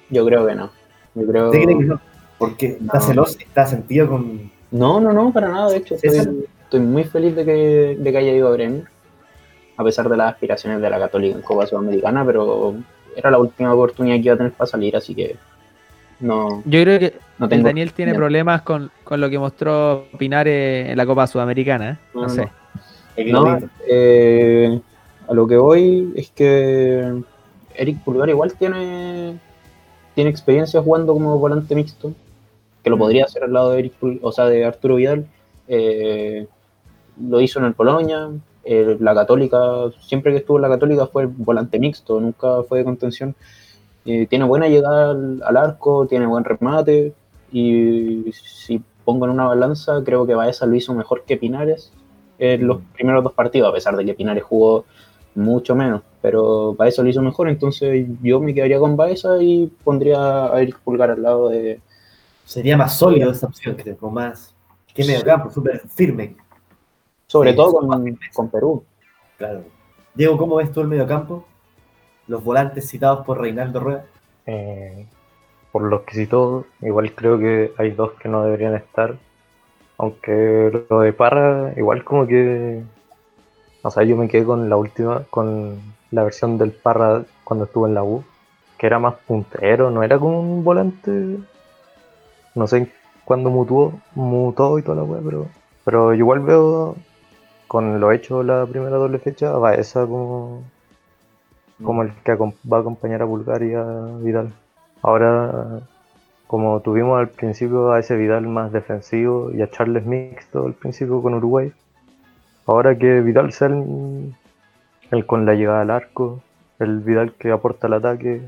[0.10, 0.72] Yo creo que no.
[1.16, 1.46] Yo creo...
[1.50, 2.02] ¿Usted cree que no?
[2.38, 3.02] Porque está No.
[3.06, 4.52] celoso, está sentido con.
[4.70, 5.70] No, no, no, para nada.
[5.70, 8.86] De hecho, estoy muy feliz de que, de que haya ido a Bremen,
[9.78, 12.76] a pesar de las aspiraciones de la Católica en Copa Sudamericana, pero
[13.16, 15.36] era la última oportunidad que iba a tener para salir, así que
[16.24, 17.64] no, Yo creo que no el tengo.
[17.68, 21.92] Daniel tiene problemas con, con lo que mostró Pinares en la Copa Sudamericana.
[21.92, 21.98] ¿eh?
[22.14, 22.50] No, No, sé.
[23.28, 23.60] no.
[23.88, 24.80] eh,
[25.28, 27.14] a lo que voy es que
[27.76, 29.38] Eric Pulgar igual tiene,
[30.16, 32.14] tiene experiencia jugando como volante mixto,
[32.84, 35.26] que lo podría hacer al lado de Eric Pul- o sea, de Arturo Vidal.
[35.68, 36.48] Eh,
[37.30, 38.30] lo hizo en el Polonia,
[38.66, 39.58] eh, la Católica,
[40.02, 43.36] siempre que estuvo en la Católica fue volante mixto, nunca fue de contención.
[44.06, 47.14] Eh, tiene buena llegada al, al arco, tiene buen remate
[47.52, 51.94] y si pongo en una balanza, creo que Baeza lo hizo mejor que Pinares
[52.40, 54.86] en los primeros dos partidos, a pesar de que Pinares jugó
[55.36, 60.54] mucho menos, pero Baeza lo hizo mejor, entonces yo me quedaría con Baeza y pondría
[60.54, 61.80] a Eric Pulgar al lado de...
[62.46, 64.54] Sería más sólido esa opción, creo, con más.
[64.94, 66.36] Que medio campo, súper firme.
[67.26, 68.84] Sobre Sí, todo con, con Perú.
[69.38, 69.64] Claro.
[70.14, 71.46] Diego, ¿cómo ves tú el medio campo?
[72.28, 74.06] Los volantes citados por Reinaldo Rueda.
[74.46, 75.06] Eh,
[75.72, 79.16] por los que citó, igual creo que hay dos que no deberían estar.
[79.98, 82.84] Aunque lo de Parra, igual como que.
[83.82, 85.80] O sea, yo me quedé con la última, con
[86.12, 88.24] la versión del Parra cuando estuvo en la U,
[88.78, 91.38] que era más puntero, no era como un volante.
[92.56, 92.92] No sé
[93.26, 95.48] cuándo mutó, mutó y toda la wea, pero.
[95.86, 96.96] Pero igual veo
[97.68, 100.64] con lo hecho la primera doble fecha, va esa como
[101.84, 103.84] como el que va a acompañar a Pulgar y a
[104.22, 104.52] Vidal.
[105.02, 105.82] Ahora,
[106.48, 111.22] como tuvimos al principio a ese Vidal más defensivo y a Charles mixto al principio
[111.22, 111.72] con Uruguay,
[112.66, 116.42] ahora que Vidal sea el, con la llegada al arco,
[116.80, 118.42] el Vidal que aporta el ataque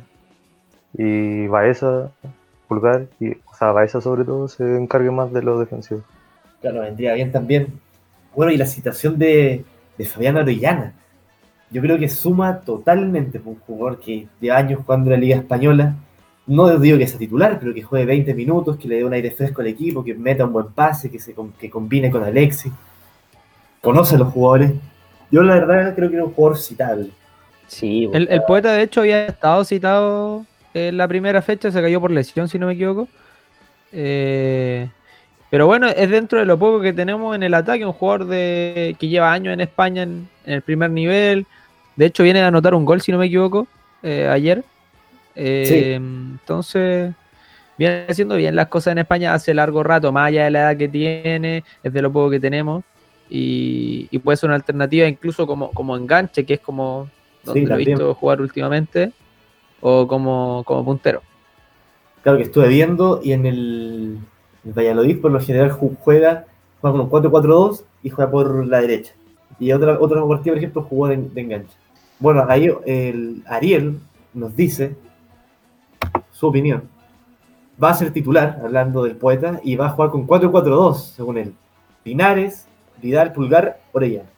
[0.94, 2.12] y Baeza,
[2.68, 6.02] Pulgar, y, o sea, Baeza sobre todo se encargue más de lo defensivo.
[6.62, 7.68] Claro, vendría bien también.
[8.36, 9.64] Bueno, y la citación de,
[9.98, 10.94] de Fabián Orellana.
[11.72, 15.96] Yo creo que suma totalmente un jugador que lleva años jugando en la Liga Española.
[16.48, 19.32] No digo que sea titular, pero que juegue 20 minutos, que le dé un aire
[19.32, 22.72] fresco al equipo, que meta un buen pase, que se que combine con Alexis.
[23.82, 24.74] Conoce a los jugadores.
[25.32, 27.10] Yo la verdad creo que era un jugador citable.
[27.68, 32.00] Sí, El, el poeta, de hecho, había estado citado en la primera fecha, se cayó
[32.00, 33.08] por lesión, si no me equivoco.
[33.92, 34.90] Eh,
[35.50, 38.96] pero bueno, es dentro de lo poco que tenemos en el ataque, un jugador de,
[39.00, 41.46] que lleva años en España en, en el primer nivel.
[41.96, 43.68] De hecho, viene a anotar un gol, si no me equivoco,
[44.04, 44.64] eh, ayer.
[45.36, 46.06] Eh, Sí.
[46.40, 47.14] Entonces,
[47.78, 50.78] viene haciendo bien las cosas en España hace largo rato, más allá de la edad
[50.78, 52.84] que tiene, es de lo poco que tenemos.
[53.30, 57.10] Y, y puede ser una alternativa incluso como, como enganche, que es como
[57.44, 59.12] donde Sí, lo he visto jugar últimamente,
[59.82, 61.22] o como, como puntero.
[62.24, 64.18] Claro que estuve viendo y en el,
[64.66, 66.46] el Valladolid por lo general ju- juega,
[66.82, 69.14] juega con un 4-4-2 y juega por la derecha.
[69.60, 71.74] Y otra, otro partido, por ejemplo, jugó de, de enganche.
[72.20, 74.00] Bueno, ahí el Ariel
[74.34, 74.96] nos dice
[76.32, 76.84] su opinión.
[77.82, 81.54] Va a ser titular, hablando del poeta, y va a jugar con 4-4-2, según él.
[82.04, 82.68] Pinares,
[83.02, 84.30] Vidal, Pulgar, Orellana.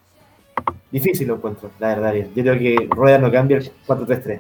[0.92, 2.32] Difícil lo encuentro, la verdad, Ariel.
[2.36, 4.40] Yo creo que Rueda no cambia el 4-3-3.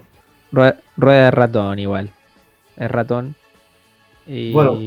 [0.51, 2.09] Rue- Rueda de ratón igual.
[2.75, 3.35] es ratón.
[4.25, 4.77] Y Bueno.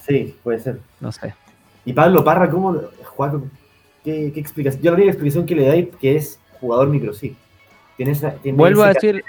[0.00, 0.80] Sí, puede ser.
[1.00, 1.34] no sé.
[1.86, 3.50] Y Pablo Parra, ¿cómo Juan,
[4.04, 4.82] ¿qué, qué explicación?
[4.82, 7.34] Yo la única explicación que le dais que es jugador micro sí.
[7.96, 9.24] Tiene esa, tiene Vuelvo a decir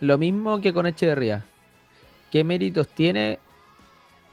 [0.00, 1.44] lo mismo que con Echeverría.
[2.30, 3.38] ¿Qué méritos tiene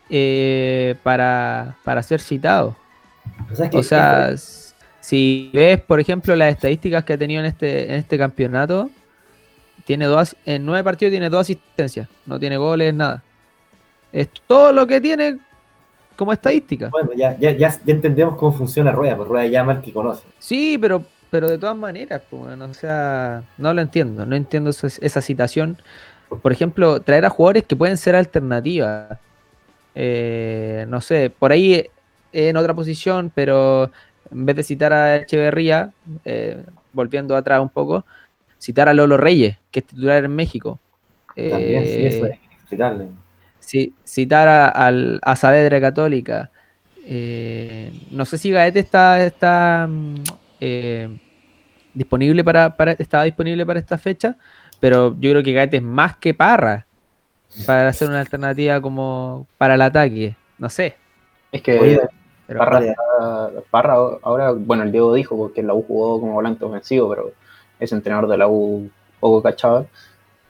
[0.10, 2.76] eh, para, para ser citado?
[3.52, 7.18] O sea, es que- O sea, s- si ves, por ejemplo, las estadísticas que ha
[7.18, 8.90] tenido en este, en este campeonato,
[9.86, 13.24] tiene dos, en nueve partidos tiene dos asistencias, no tiene goles, nada.
[14.12, 15.38] Es todo lo que tiene
[16.20, 16.90] como estadística.
[16.90, 20.28] bueno, ya, ya, ya, ya entendemos cómo funciona Rueda, pues Rueda llama al que conoce.
[20.38, 24.72] Sí, pero, pero de todas maneras, pues, bueno, o sea, no lo entiendo, no entiendo
[24.72, 25.78] esa, esa citación.
[26.42, 29.18] Por ejemplo, traer a jugadores que pueden ser alternativas.
[29.96, 31.90] Eh, no sé, por ahí eh,
[32.32, 33.90] en otra posición, pero
[34.30, 35.92] en vez de citar a Echeverría,
[36.26, 38.06] eh, volviendo atrás un poco,
[38.60, 40.80] citar a Lolo Reyes, que es titular en México.
[41.34, 43.08] También, sí, Eh, eso es explicarle.
[43.70, 46.50] Ci- citar a, al- a Saavedra Católica.
[47.06, 50.16] Eh, no sé si Gaete está, está mm,
[50.60, 51.10] eh,
[51.94, 54.36] disponible para, para, estaba disponible para esta fecha,
[54.80, 56.86] pero yo creo que Gaete es más que Parra
[57.66, 60.36] para hacer una alternativa como para el ataque.
[60.58, 60.96] No sé.
[61.52, 62.00] Es que Oye,
[62.48, 62.82] Parra,
[63.72, 67.32] Parra ahora, bueno, el Diego dijo porque la U jugó como volante ofensivo, pero
[67.80, 69.86] es entrenador de la U poco cachaba.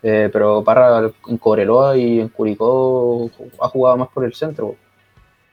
[0.01, 3.29] Eh, pero Parra en Cobreloa y en Curicó
[3.61, 4.75] ha jugado más por el centro.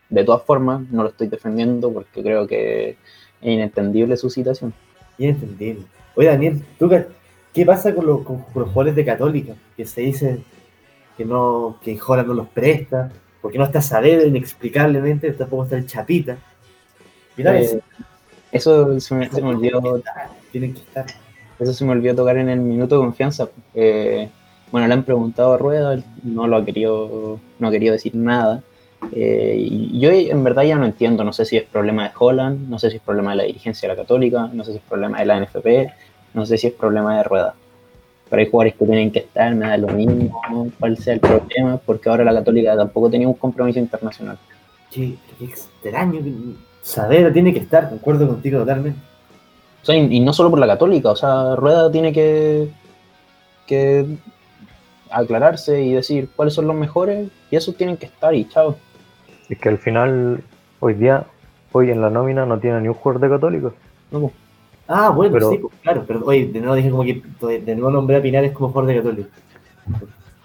[0.09, 2.97] De todas formas, no lo estoy defendiendo porque creo que es
[3.41, 4.73] inentendible su situación.
[5.19, 5.85] Bien entendible.
[6.15, 6.89] Oye, Daniel, ¿tú
[7.53, 9.55] qué, pasa con los, con los jugadores de Católica?
[9.77, 10.39] Que se dice
[11.17, 15.87] que no, que Jola no los presta, porque no está Saavedra inexplicablemente, tampoco está el
[15.87, 16.37] Chapita.
[17.37, 17.81] Mira, Eh,
[18.53, 20.03] eso se me, se me olvidó
[20.53, 21.07] tienen que estar.
[21.59, 23.49] Eso se me olvidó tocar en el minuto de confianza.
[23.75, 24.29] Eh,
[24.71, 28.63] bueno, le han preguntado a Rueda, no lo ha querido, no ha querido decir nada.
[29.13, 32.69] Eh, y yo en verdad ya no entiendo, no sé si es problema de Holland,
[32.69, 34.85] no sé si es problema de la dirigencia de la Católica, no sé si es
[34.85, 35.93] problema de la NFP,
[36.35, 37.55] no sé si es problema de Rueda.
[38.29, 40.43] Pero hay jugadores que tienen que estar, me da lo mismo
[40.81, 44.37] cuál sea el problema, porque ahora la Católica tampoco tenía un compromiso internacional.
[44.91, 46.21] Qué, qué extraño.
[46.83, 48.99] Saavedra tiene que estar, concuerdo contigo totalmente.
[49.87, 52.69] O sea, y, y no solo por la Católica, o sea, Rueda tiene que,
[53.69, 54.05] que
[55.13, 58.75] aclararse y decir cuáles son los mejores y esos tienen que estar y chao.
[59.49, 60.43] Es que al final,
[60.81, 61.27] hoy día,
[61.71, 63.75] hoy en la nómina no tiene ni un jugador de Católico.
[64.11, 64.33] No,
[64.89, 67.23] Ah, bueno, Pero- sí, pues, claro, pero oye, de nuevo dije como que
[67.61, 69.29] de, nuevo nombré a Pinares como jugador de Católica.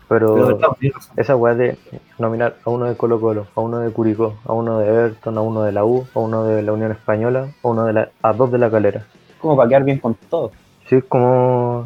[0.07, 0.77] Pero, Pero, claro,
[1.17, 1.79] esa weá de
[2.19, 5.41] nominar a uno de Colo Colo, a uno de Curicó, a uno de Everton, a
[5.41, 8.33] uno de la U, a uno de la Unión Española, a uno de la, a
[8.33, 9.07] dos de la calera.
[9.41, 10.51] Como para bien con todo.
[10.87, 11.85] Sí, es como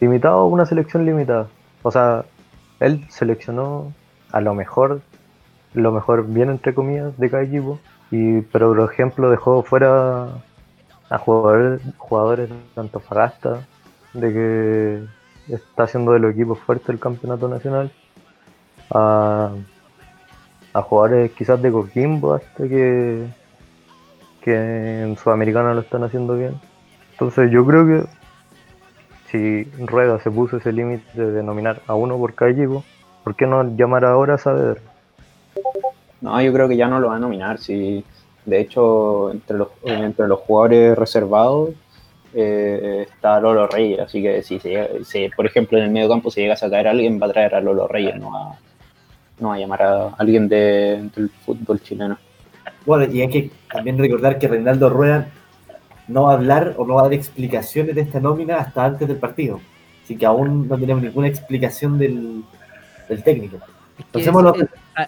[0.00, 1.48] limitado, una selección limitada.
[1.82, 2.24] O sea,
[2.80, 3.92] él seleccionó
[4.32, 5.00] a lo mejor,
[5.74, 7.78] lo mejor bien entre comillas de cada equipo,
[8.10, 10.28] y, pero por ejemplo dejó fuera
[11.08, 13.66] a jugadores, jugadores de Antofagasta,
[14.12, 17.92] de que está haciendo de los equipos fuertes el campeonato nacional,
[18.90, 19.50] a,
[20.72, 23.26] a jugadores quizás de Coquimbo hasta que,
[24.42, 26.54] que en Sudamericana lo están haciendo bien.
[27.16, 28.04] Entonces yo creo que
[29.30, 32.84] si Rueda se puso ese límite de nominar a uno por cada equipo,
[33.24, 34.80] ¿por qué no llamar ahora a Saavedra?
[36.20, 37.58] No, yo creo que ya no lo va a nominar.
[37.58, 38.04] Si,
[38.44, 41.70] de hecho, entre los, entre los jugadores reservados
[42.34, 44.00] eh, está Lolo Reyes.
[44.00, 46.58] Así que si, se llega- si, por ejemplo, en el medio campo se llega a
[46.58, 48.58] sacar a alguien, va a traer a Lolo Reyes, no va,
[49.40, 52.18] no va a llamar a alguien de- del fútbol chileno.
[52.84, 55.28] Bueno, y hay que también recordar que Reinaldo Rueda
[56.08, 59.06] no va a hablar o no va a dar explicaciones de esta nómina hasta antes
[59.08, 59.60] del partido.
[60.04, 62.42] Así que aún no tenemos ninguna explicación del,
[63.08, 63.58] del técnico.
[64.14, 64.34] Es es-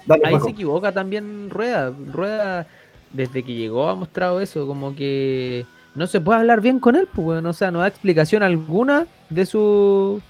[0.06, 1.92] Dale, ahí se equivoca también Rueda.
[2.12, 2.66] Rueda,
[3.12, 7.08] desde que llegó, ha mostrado eso, como que no se puede hablar bien con él,
[7.14, 7.46] pues, weón.
[7.46, 10.20] o sea, no da explicación alguna de su.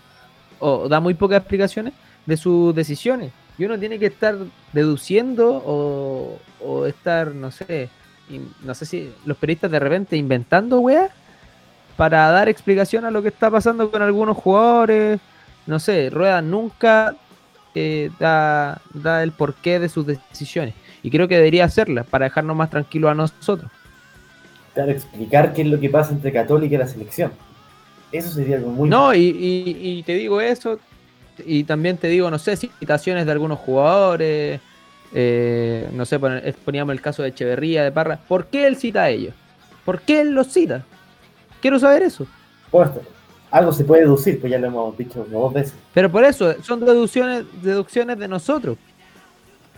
[0.61, 1.93] o da muy pocas explicaciones
[2.27, 3.33] de sus decisiones.
[3.57, 4.37] Y uno tiene que estar
[4.73, 7.89] deduciendo o, o estar, no sé,
[8.63, 11.09] no sé si los periodistas de repente inventando, weá,
[11.97, 15.21] para dar explicación a lo que está pasando con algunos jugadores.
[15.67, 17.15] No sé, Rueda nunca
[17.75, 20.75] eh, da, da el porqué de sus decisiones.
[21.03, 23.71] Y creo que debería hacerlas para dejarnos más tranquilos a nosotros.
[24.75, 27.33] Claro, explicar qué es lo que pasa entre Católica y la selección.
[28.13, 28.89] Eso sería algo muy...
[28.89, 30.79] No, y, y- y te digo eso,
[31.45, 34.61] y también te digo, no sé, citaciones de algunos jugadores,
[35.15, 38.19] eh, no sé, pon- poníamos el caso de Echeverría, de Parra.
[38.29, 39.35] ¿Por qué él cita a ellos?
[39.85, 40.85] ¿Por qué él los cita?
[41.61, 42.27] Quiero saber eso.
[43.51, 45.75] Algo se puede deducir, pues ya lo hemos dicho dos veces.
[45.95, 48.77] Pero por eso, son deducciones, deducciones de nosotros.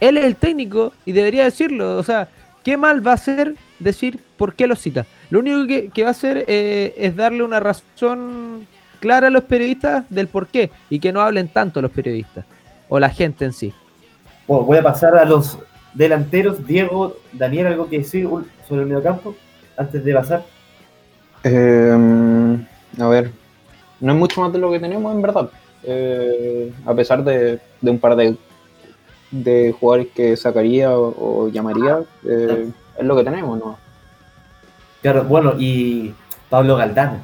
[0.00, 1.96] Él es el técnico y debería decirlo.
[1.96, 2.28] O sea,
[2.64, 5.06] ¿qué mal va a hacer decir por qué lo cita?
[5.30, 8.66] Lo único que, que va a hacer eh, es darle una razón
[8.98, 12.44] clara a los periodistas del por qué y que no hablen tanto los periodistas
[12.88, 13.72] o la gente en sí.
[14.50, 15.60] Bueno, voy a pasar a los
[15.94, 16.66] delanteros.
[16.66, 18.28] Diego, Daniel, ¿algo que decir
[18.68, 19.36] sobre el mediocampo
[19.76, 20.44] antes de pasar?
[21.44, 21.96] Eh,
[22.98, 23.30] a ver,
[24.00, 25.50] no es mucho más de lo que tenemos en verdad.
[25.84, 28.36] Eh, a pesar de, de un par de,
[29.30, 33.78] de jugadores que sacaría o, o llamaría, eh, es lo que tenemos, ¿no?
[35.00, 36.12] Claro, bueno, y
[36.48, 37.22] Pablo Galdano.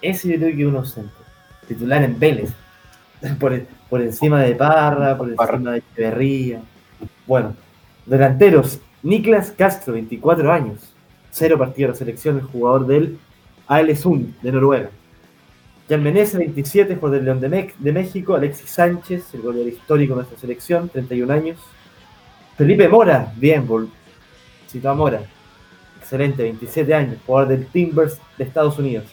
[0.00, 1.10] Ese yo creo que es un ausente.
[1.66, 2.52] Titular en Vélez.
[3.40, 3.60] Por,
[3.92, 5.56] por encima de Parra, por Parra.
[5.56, 6.62] encima de Echeverría.
[7.26, 7.54] Bueno,
[8.06, 8.80] delanteros.
[9.02, 10.94] Niklas Castro, 24 años.
[11.30, 13.18] Cero partidos de la selección, el jugador del
[13.66, 14.88] AL Sund de Noruega.
[15.90, 18.34] Jan Menezes, 27, jugador del León de, de México.
[18.34, 21.58] Alexis Sánchez, el goleador histórico de nuestra selección, 31 años.
[22.56, 23.68] Felipe Mora, bien,
[24.68, 25.20] citó a Mora.
[26.00, 29.04] Excelente, 27 años, jugador del Timbers de Estados Unidos.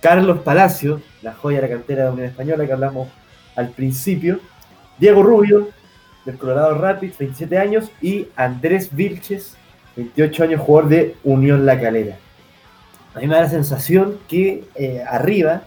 [0.00, 3.08] Carlos Palacio, la joya de la cantera de la Unión Española que hablamos
[3.56, 4.40] al principio.
[4.98, 5.68] Diego Rubio,
[6.24, 7.90] del Colorado Rapids, 27 años.
[8.02, 9.56] Y Andrés Vilches,
[9.96, 12.16] 28 años, jugador de Unión La Calera.
[13.14, 15.62] A mí me da la sensación que eh, arriba,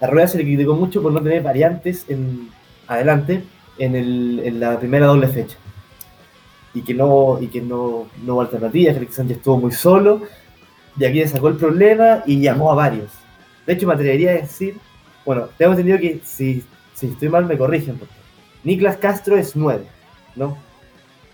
[0.00, 2.48] la rueda se le criticó mucho por no tener variantes en
[2.88, 3.44] adelante
[3.78, 5.56] en, el- la primera doble fecha.
[6.74, 10.22] Y que no, y que no, no hubo alternativas, Alexis Sánchez estuvo muy solo.
[10.96, 13.10] De aquí le sacó el problema y llamó a varios.
[13.66, 14.76] De hecho, me atrevería a decir,
[15.24, 16.64] bueno, tengo entendido que si,
[16.96, 17.96] si estoy mal me corrigen.
[17.98, 18.22] por favor.
[18.64, 19.84] Niklas Castro es 9,
[20.34, 20.58] ¿no?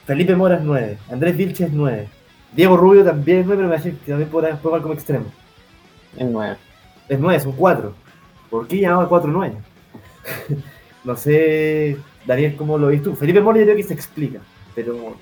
[0.05, 2.09] Felipe Mora es 9, Andrés Vilches es 9,
[2.55, 5.27] Diego Rubio también es 9, pero me parece que también podrá jugar como extremo.
[6.19, 6.57] En 9.
[7.09, 7.95] Es 9, son 4.
[8.51, 9.53] ¿Por qué llamaba 4-9?
[11.05, 11.97] no sé,
[12.27, 13.17] Daniel, cómo lo viste tú.
[13.17, 14.41] Felipe Mora yo creo que se explica,
[14.75, 15.17] pero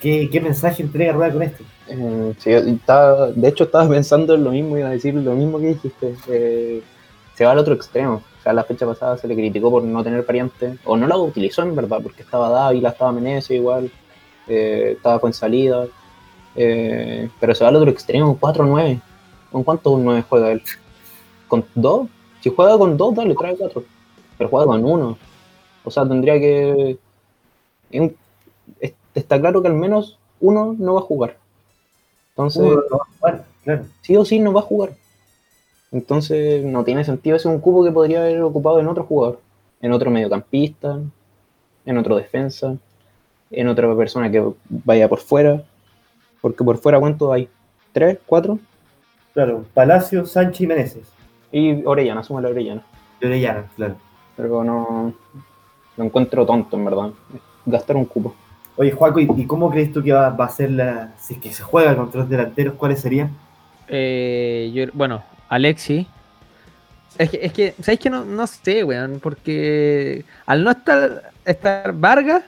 [0.00, 1.64] ¿qué, qué mensaje entrega Rueda con esto?
[1.88, 5.58] Eh, sí, estaba- de hecho, estaba pensando en lo mismo, iba a decir lo mismo
[5.60, 6.14] que dijiste.
[6.28, 6.82] eh,
[7.34, 8.22] se va al otro extremo.
[8.44, 11.62] Sea, la fecha pasada se le criticó por no tener variante, o no la utilizó
[11.62, 13.90] en verdad, porque estaba Dávila, estaba Menezes igual,
[14.46, 15.86] eh, estaba con salida.
[16.56, 19.00] eh, pero se va al otro extremo, 4-9.
[19.50, 20.62] ¿Con cuántos 9 juega él?
[21.48, 22.08] ¿Con 2?
[22.42, 23.82] Si juega con 2, dale, trae 4.
[24.38, 25.18] Pero juega con 1.
[25.84, 26.98] O sea, tendría que.
[27.90, 28.14] en-
[28.80, 31.36] es- Está claro que al menos uno no va a jugar.
[32.30, 33.84] Entonces, no va a jugar, claro.
[34.02, 34.90] sí o sí no va a jugar.
[35.94, 39.40] Entonces no tiene sentido ese un cupo que podría haber ocupado en otro jugador,
[39.80, 40.98] en otro mediocampista,
[41.86, 42.76] en otro defensa,
[43.52, 45.62] en otra persona que vaya por fuera.
[46.40, 47.48] Porque por fuera, ¿cuántos hay?
[47.92, 48.18] ¿Tres?
[48.26, 48.58] ¿Cuatro?
[49.34, 51.12] Claro, Palacio, Sánchez y Meneses.
[51.52, 52.84] Y Orellana, suma la Orellana.
[53.20, 53.94] Y Orellana, claro.
[54.36, 55.14] Pero no
[55.96, 57.10] lo encuentro tonto, en verdad.
[57.64, 58.34] Gastar un cupo.
[58.74, 61.14] Oye, Juaco, ¿y, y cómo crees tú que va, va a ser la.
[61.18, 63.30] Si es que se juega contra los delanteros, ¿cuáles serían?
[63.86, 66.06] Eh, yo, bueno, Alexi.
[67.18, 69.20] Es que, es que ¿sabéis que no, no sé, weón?
[69.20, 72.42] Porque al no estar, estar Vargas,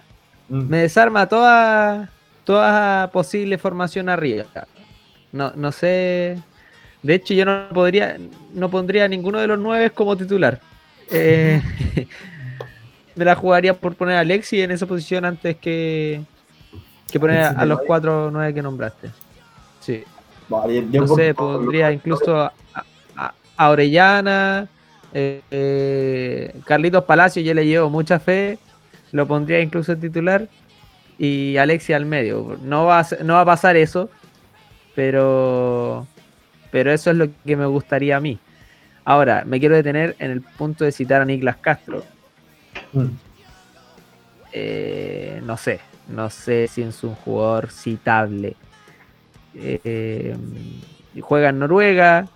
[0.48, 0.68] Mm.
[0.68, 2.08] me desarma toda,
[2.44, 4.44] toda posible formación arriba.
[5.32, 6.38] No, no sé.
[7.02, 8.16] De hecho, yo no podría,
[8.54, 10.60] no pondría a ninguno de los nueve como titular.
[11.10, 11.60] Eh,
[13.16, 16.20] me la jugaría por poner a Alexi en esa posición antes que,
[17.10, 19.10] que poner a, a los cuatro nueve que nombraste.
[19.80, 20.04] Sí.
[20.90, 22.52] Yo- No sé, pondría incluso a,
[23.16, 24.68] a- a Orellana,
[25.12, 28.58] eh, eh, Carlitos Palacio, yo le llevo mucha fe,
[29.12, 30.48] lo pondría incluso en titular,
[31.18, 32.58] y Alexia al medio.
[32.62, 34.10] No va a, no va a pasar eso,
[34.94, 36.06] pero,
[36.70, 38.38] pero eso es lo que me gustaría a mí.
[39.04, 42.02] Ahora, me quiero detener en el punto de citar a Niklas Castro.
[42.92, 43.06] Mm.
[44.52, 48.56] Eh, no sé, no sé si es un jugador citable.
[49.58, 50.36] Eh,
[51.20, 52.28] juega en Noruega.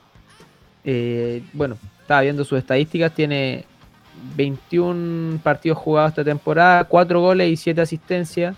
[0.84, 3.12] eh, bueno, estaba viendo sus estadísticas.
[3.14, 3.64] Tiene
[4.36, 8.56] 21 partidos jugados esta temporada, 4 goles y 7 asistencias.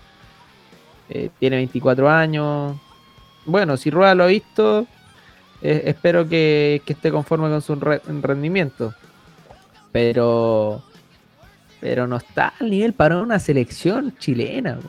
[1.09, 2.77] eh, tiene 24 años.
[3.45, 4.87] Bueno, si Rueda lo ha visto,
[5.61, 8.93] espero que, esté conforme con su re- rendimiento.
[9.91, 10.81] Pero
[11.79, 14.79] pero no está al nivel para una selección chilena.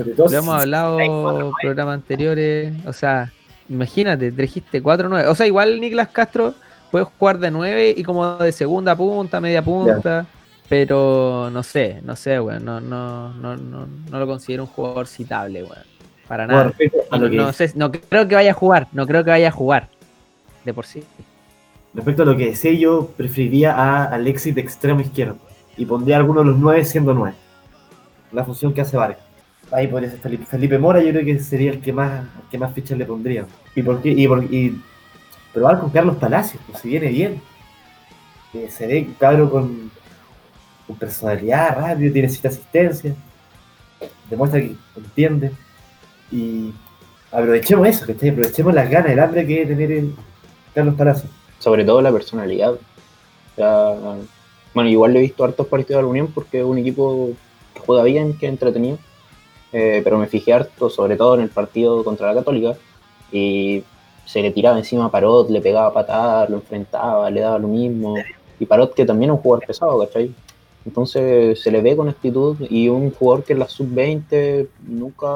[0.00, 2.72] Sobre todo Lo hemos hablado en programas anteriores.
[2.86, 3.32] O sea,
[3.68, 5.26] imagínate, trajiste 4-9.
[5.28, 6.54] O sea, igual Niklas Castro
[6.90, 10.26] puede jugar de 9 y como de segunda punta, media punta.
[10.68, 12.64] Pero no sé, no sé, weón.
[12.64, 15.84] No, no, no, no, no lo considero un jugador citable, weón.
[16.28, 16.72] Para nada.
[17.10, 18.86] No, lo que- no sé, no creo que vaya a jugar.
[18.92, 19.88] No creo que vaya a jugar.
[20.64, 21.02] De por sí.
[21.92, 25.38] respecto a lo que decía, yo preferiría a Alexis de extremo izquierdo
[25.76, 27.34] y pondría a alguno de los nueve siendo nueve.
[28.30, 29.29] La función que hace Vargas.
[29.72, 32.72] Ahí podría ser Felipe, Felipe Mora, yo creo que sería el que más, que más
[32.74, 33.46] fichas le pondría.
[33.74, 34.10] ¿Y por qué?
[34.10, 34.80] Y, por- y
[35.52, 37.40] probar con Carlos Palacios, pues si viene bien.
[38.52, 39.90] Eh, se ve cabro con,
[40.86, 43.14] con personalidad, rápido, tiene cierta asistencia,
[44.28, 45.52] demuestra que entiende.
[46.32, 46.72] Y
[47.30, 50.14] aprovechemos eso, que aprovechemos las ganas, el hambre que debe tener el
[50.74, 51.30] Carlos Palacios.
[51.60, 52.74] sobre todo la personalidad.
[53.54, 53.94] Sea,
[54.74, 57.30] bueno, igual le he visto hartos partidos de la Unión porque es un equipo
[57.74, 58.98] que juega bien, que es entretenido.
[59.72, 62.76] Eh, pero me fijé harto, sobre todo en el partido contra la Católica,
[63.30, 63.84] y
[64.24, 68.16] se le tiraba encima a Parot, le pegaba patadas, lo enfrentaba, le daba lo mismo.
[68.58, 70.32] Y Parot, que también es un jugador pesado, ¿cachai?
[70.84, 75.26] Entonces se le ve con actitud y un jugador que en la sub-20 nunca,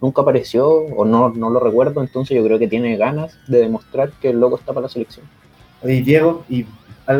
[0.00, 4.12] nunca apareció o no, no lo recuerdo, entonces yo creo que tiene ganas de demostrar
[4.20, 5.26] que el loco está para la selección.
[5.82, 6.66] Oye, Diego, y,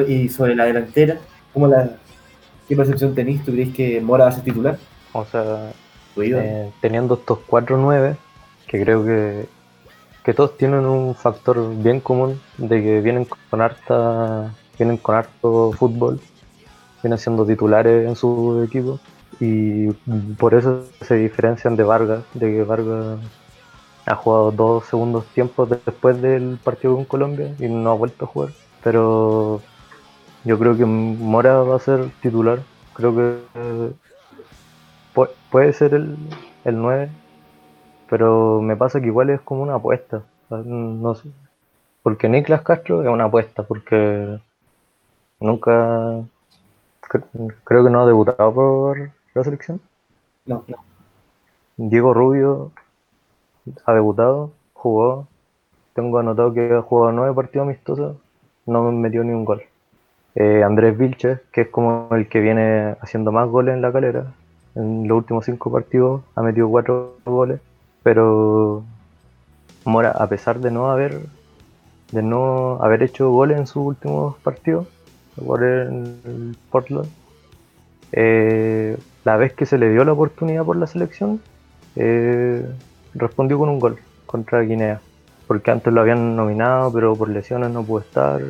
[0.07, 1.19] y sobre la delantera,
[1.53, 1.97] ¿cómo la,
[2.69, 3.45] ¿qué percepción tenéis?
[3.45, 4.79] ¿Tú crees que Mora va a ser titular?
[5.13, 5.73] O sea.
[6.23, 8.17] Eh, teniendo estos 4-9,
[8.67, 9.47] que creo que,
[10.25, 15.73] que todos tienen un factor bien común de que vienen con harta vienen con harto
[15.73, 16.21] fútbol,
[17.03, 19.01] vienen siendo titulares en su equipo
[19.41, 19.89] y
[20.39, 23.19] por eso se diferencian de Vargas, de que Vargas
[24.07, 28.29] ha jugado dos segundos tiempos después del partido con Colombia y no ha vuelto a
[28.29, 28.51] jugar.
[28.83, 29.61] Pero
[30.45, 32.61] yo creo que Mora va a ser titular.
[32.95, 33.35] Creo que
[35.19, 36.17] pu- puede ser el,
[36.65, 37.11] el 9,
[38.11, 40.23] pero me pasa que igual es como una apuesta.
[40.51, 41.31] No sé.
[42.03, 44.39] Porque Niklas Castro es una apuesta, porque
[45.41, 46.21] nunca
[47.03, 49.81] cre- creo que no ha debutado por la selección.
[50.47, 50.79] No, no.
[51.79, 52.73] Diego Rubio
[53.87, 55.27] ha debutado, jugó.
[55.95, 58.17] Tengo anotado que ha jugado nueve partidos amistosos,
[58.67, 59.63] no me metió ni un gol.
[60.37, 64.35] Eh, Andrés Vilches, que es como el que viene haciendo más goles en la calera,
[64.75, 67.61] en los últimos cinco partidos ha metido cuatro goles,
[68.03, 68.85] pero
[69.85, 71.23] Mora, a pesar de no haber
[72.13, 74.87] de no haber hecho goles en sus últimos partidos,
[75.37, 77.09] en el Portland,
[78.13, 81.41] eh, la vez que se le dio la oportunidad por la selección,
[81.97, 82.67] eh,
[83.15, 85.01] respondió con un gol contra Guinea.
[85.47, 88.41] Porque antes lo habían nominado, pero por lesiones no pudo estar.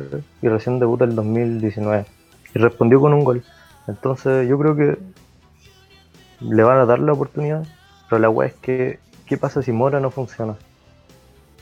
[0.41, 2.05] Y recién debuta el 2019.
[2.53, 3.43] Y respondió con un gol.
[3.87, 4.97] Entonces yo creo que
[6.41, 7.65] le van a dar la oportunidad.
[8.09, 10.55] Pero la weá es que, ¿qué pasa si Mora no funciona?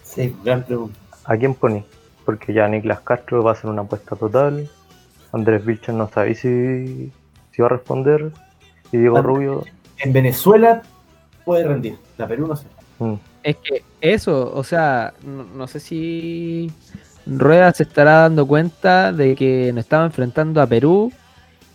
[0.03, 0.97] Sí, gran pregunta.
[1.25, 1.84] ¿A quién poní?
[2.25, 4.69] Porque ya Niklas Castro va a ser una apuesta total.
[5.34, 7.11] Andrés Vilches no sabe si,
[7.51, 8.32] si va a responder.
[8.91, 9.21] Y Diego Ah.
[9.21, 9.63] Rubio.
[9.99, 10.82] En Venezuela
[11.43, 12.67] puede rendir, la Perú no sé.
[12.99, 13.13] mm,
[13.43, 16.71] Es que eso, o sea, no, no sé si
[17.25, 21.11] Rueda se estará dando cuenta de que nos estaba enfrentando a Perú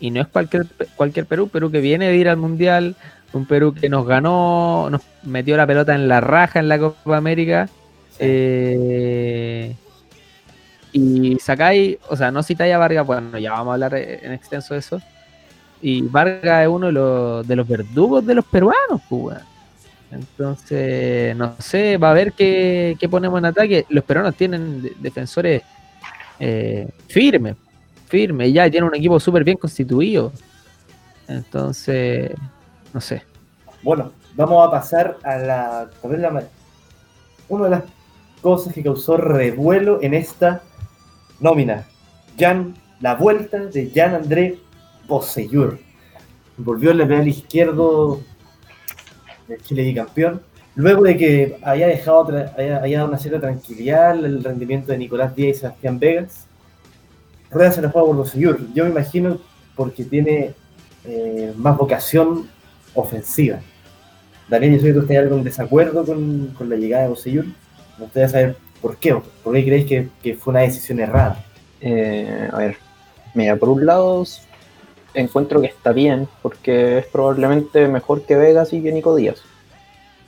[0.02, 2.96] y no es cualquier, cualquier Perú, Perú que viene de ir al Mundial,
[3.32, 7.16] un Perú que nos ganó, nos metió la pelota en la raja en la Copa
[7.16, 7.68] América.
[8.18, 9.74] eh,
[10.92, 14.74] y sacáis, o sea, no citáis a Vargas, bueno, ya vamos a hablar en extenso
[14.74, 15.00] de eso.
[15.80, 19.52] Y Vargas es uno de los, de los verdugos de los peruanos, pues, weón.
[20.10, 23.86] Entonces, no sé, va a ver qué, qué ponemos en ataque.
[23.88, 25.62] Los peruanos tienen de- defensores
[26.38, 27.56] eh, firmes,
[28.12, 30.32] firmes, y ya y tienen un equipo súper bien constituido.
[31.26, 32.30] Entonces,
[32.92, 33.22] no sé.
[33.82, 36.42] Bueno, vamos a pasar a la, la
[37.48, 37.82] una de las
[38.42, 40.62] cosas que causó revuelo en esta
[41.40, 41.86] nómina.
[42.38, 44.58] Jan, la vuelta de Jan André
[45.08, 45.78] Boseyur.
[46.58, 48.20] Volvió el lateral izquierdo
[49.48, 50.42] del Chile bicampeón.
[50.74, 52.20] Luego de que había dejado
[52.56, 56.46] había, había dado una cierta tranquilidad el rendimiento de Nicolás Díaz y Sebastián Vegas,
[57.52, 58.60] Rueda se juega por Boseyur.
[58.74, 59.38] Yo me imagino
[59.76, 60.54] porque tiene
[61.04, 62.48] eh, más vocación
[62.94, 63.60] ofensiva.
[64.48, 67.44] Daniel, yo sé que tú algo en desacuerdo con, con la llegada de Boseyur.
[67.98, 69.14] Me gustaría saber por qué.
[69.44, 71.44] ¿Por qué creéis que, que fue una decisión errada?
[71.80, 72.76] Eh, a ver,
[73.34, 74.24] mira, por un lado
[75.14, 79.42] encuentro que está bien, porque es probablemente mejor que Vegas y que Nico Díaz.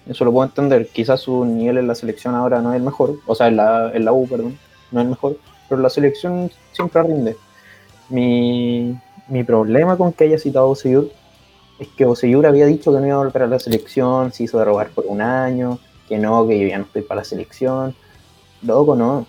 [0.07, 0.89] Eso lo puedo entender.
[0.89, 3.91] Quizás su nivel en la selección ahora no es el mejor, o sea, en la,
[3.95, 4.59] en la U, perdón,
[4.91, 5.39] no es el mejor,
[5.69, 7.37] pero la selección siempre rinde.
[8.09, 8.99] Mi,
[9.29, 11.11] mi problema con que haya citado a Boseyur
[11.79, 14.65] es que Boseyur había dicho que no iba a volver a la selección, se hizo
[14.65, 17.95] robar por un año, que no, que yo ya no estoy para la selección.
[18.63, 19.27] Loco, no.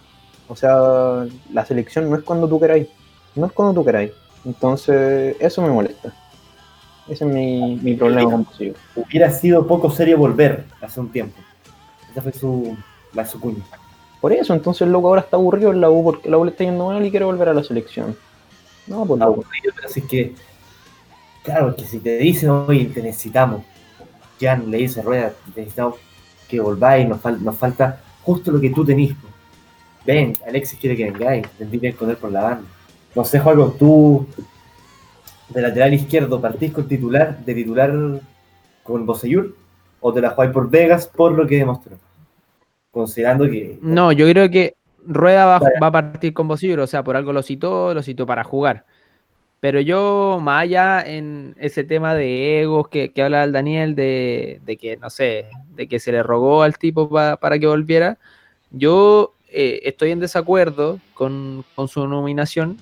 [0.48, 2.88] O sea, la selección no es cuando tú queráis,
[3.36, 4.12] no es cuando tú queráis.
[4.46, 6.14] Entonces, eso me molesta.
[7.08, 8.76] Ese es mi, mi problema con Boseyur.
[8.96, 11.40] Hubiera sido poco serio volver hace un tiempo.
[12.12, 12.78] Esa fue su,
[13.14, 13.64] la su cuña.
[14.26, 16.50] Por eso, entonces el loco ahora está aburrido en la U porque la U le
[16.50, 18.18] está yendo mal y quiere volver a la selección.
[18.88, 20.34] No, pues aburrido, pero así que,
[21.44, 23.62] claro, que si te dicen, oye, te necesitamos,
[24.40, 25.98] ya le dice Rueda, te necesitamos
[26.50, 29.14] que volváis, nos, fal- nos falta justo lo que tú tenís.
[30.08, 32.68] Ven, Alexis quiere que vengáis, tendrí bien con él por la banda.
[33.14, 33.40] No sé,
[33.78, 34.26] tú
[35.50, 37.94] de lateral izquierdo partís con titular, de titular
[38.82, 39.56] con Boseyur,
[40.02, 41.96] o te la jugáis por Vegas por lo que demostró.
[42.96, 44.76] Considerando que No, yo creo que
[45.06, 48.26] Rueda va, va a partir con Bosillur, o sea, por algo lo citó, lo citó
[48.26, 48.86] para jugar.
[49.60, 54.62] Pero yo, más allá en ese tema de egos que, que habla el Daniel, de,
[54.66, 58.18] de que, no sé, de que se le rogó al tipo pa- para que volviera,
[58.72, 62.78] yo eh, estoy en desacuerdo con, con su nominación,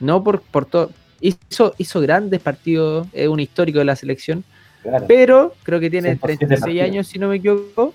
[0.00, 0.90] no por, por todo.
[1.20, 4.42] Hizo, hizo grandes partidos, es un histórico de la selección,
[4.82, 6.84] claro, pero creo que tiene 100% 36 partido.
[6.84, 7.94] años, si no me equivoco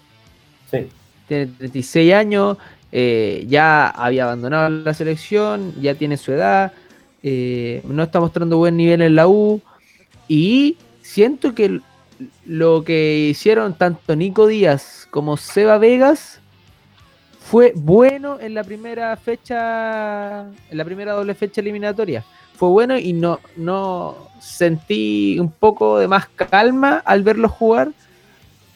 [0.71, 0.87] sí.
[1.31, 2.57] Tiene 36 años,
[2.91, 6.73] eh, ya había abandonado la selección, ya tiene su edad,
[7.23, 9.61] eh, no está mostrando buen nivel en la U
[10.27, 11.79] y siento que
[12.45, 16.41] lo que hicieron tanto Nico Díaz como Seba Vegas
[17.39, 22.25] fue bueno en la primera fecha, en la primera doble fecha eliminatoria.
[22.57, 27.91] Fue bueno y no, no sentí un poco de más calma al verlos jugar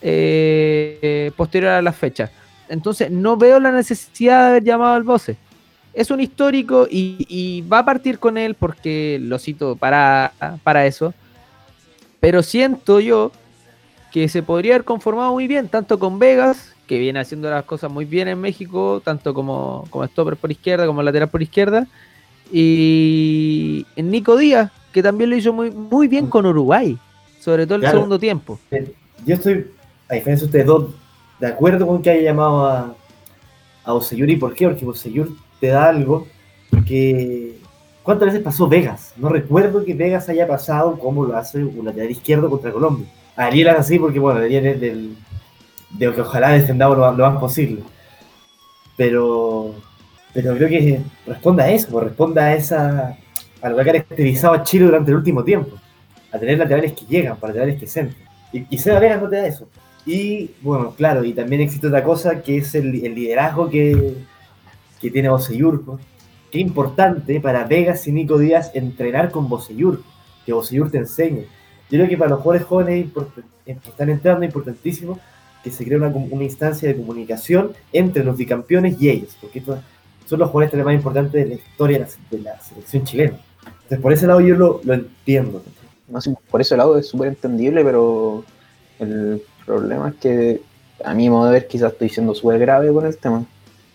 [0.01, 2.31] eh, posterior a la fecha.
[2.69, 5.37] Entonces, no veo la necesidad de haber llamado al Bose.
[5.93, 10.85] Es un histórico y, y va a partir con él porque lo cito para, para
[10.85, 11.13] eso.
[12.19, 13.31] Pero siento yo
[14.11, 17.91] que se podría haber conformado muy bien, tanto con Vegas, que viene haciendo las cosas
[17.91, 21.87] muy bien en México, tanto como, como stopper por izquierda, como lateral por izquierda,
[22.51, 26.97] y en Nico Díaz, que también lo hizo muy, muy bien con Uruguay,
[27.39, 27.97] sobre todo en el Claro.
[27.97, 28.59] segundo tiempo.
[29.25, 29.67] Yo estoy,
[30.09, 30.89] a diferencia de ustedes dos,
[31.39, 32.95] de acuerdo con que haya llamado a,
[33.83, 34.35] a Oseyuri.
[34.35, 34.67] ¿Por qué?
[34.67, 35.29] Porque Oseyur
[35.59, 36.27] te da algo
[36.87, 37.59] que...
[38.03, 39.13] ¿Cuántas veces pasó Vegas?
[39.17, 43.07] No recuerdo que Vegas haya pasado como lo hace un lateral izquierdo contra Colombia.
[43.35, 45.17] Ariel es así porque, bueno, Ariel es del,
[45.89, 47.81] de que ojalá defendamos lo, lo más posible.
[48.95, 49.73] Pero,
[50.33, 53.17] pero creo que responda a eso, pues, responda a esa
[53.61, 55.75] a lo que ha caracterizado a Chile durante el último tiempo.
[56.31, 58.27] A tener laterales que llegan, para laterales que centran.
[58.53, 59.67] Y, y Seba Vegas no te da eso.
[60.05, 64.15] Y bueno, claro, y también existe otra cosa que es el, el liderazgo que,
[65.01, 65.83] que tiene Boseyur.
[66.51, 70.03] Qué importante para Vegas y Nico Díaz entrenar con Boseyur,
[70.45, 71.45] que Boseyur te enseñe.
[71.89, 73.07] Yo creo que para los jugadores jóvenes
[73.65, 75.19] que están entrando es importantísimo
[75.63, 79.79] que se cree una, una instancia de comunicación entre los bicampeones y ellos, porque estos
[80.27, 83.37] son los jugadores más importantes de la historia de la, de la selección chilena.
[83.65, 85.63] Entonces, por ese lado yo lo, lo entiendo.
[86.07, 86.19] No
[86.51, 88.43] por ese lado es súper entendible, pero
[88.99, 90.61] el problema es que
[91.03, 93.45] a mi modo de ver quizás estoy siendo súper grave con el tema.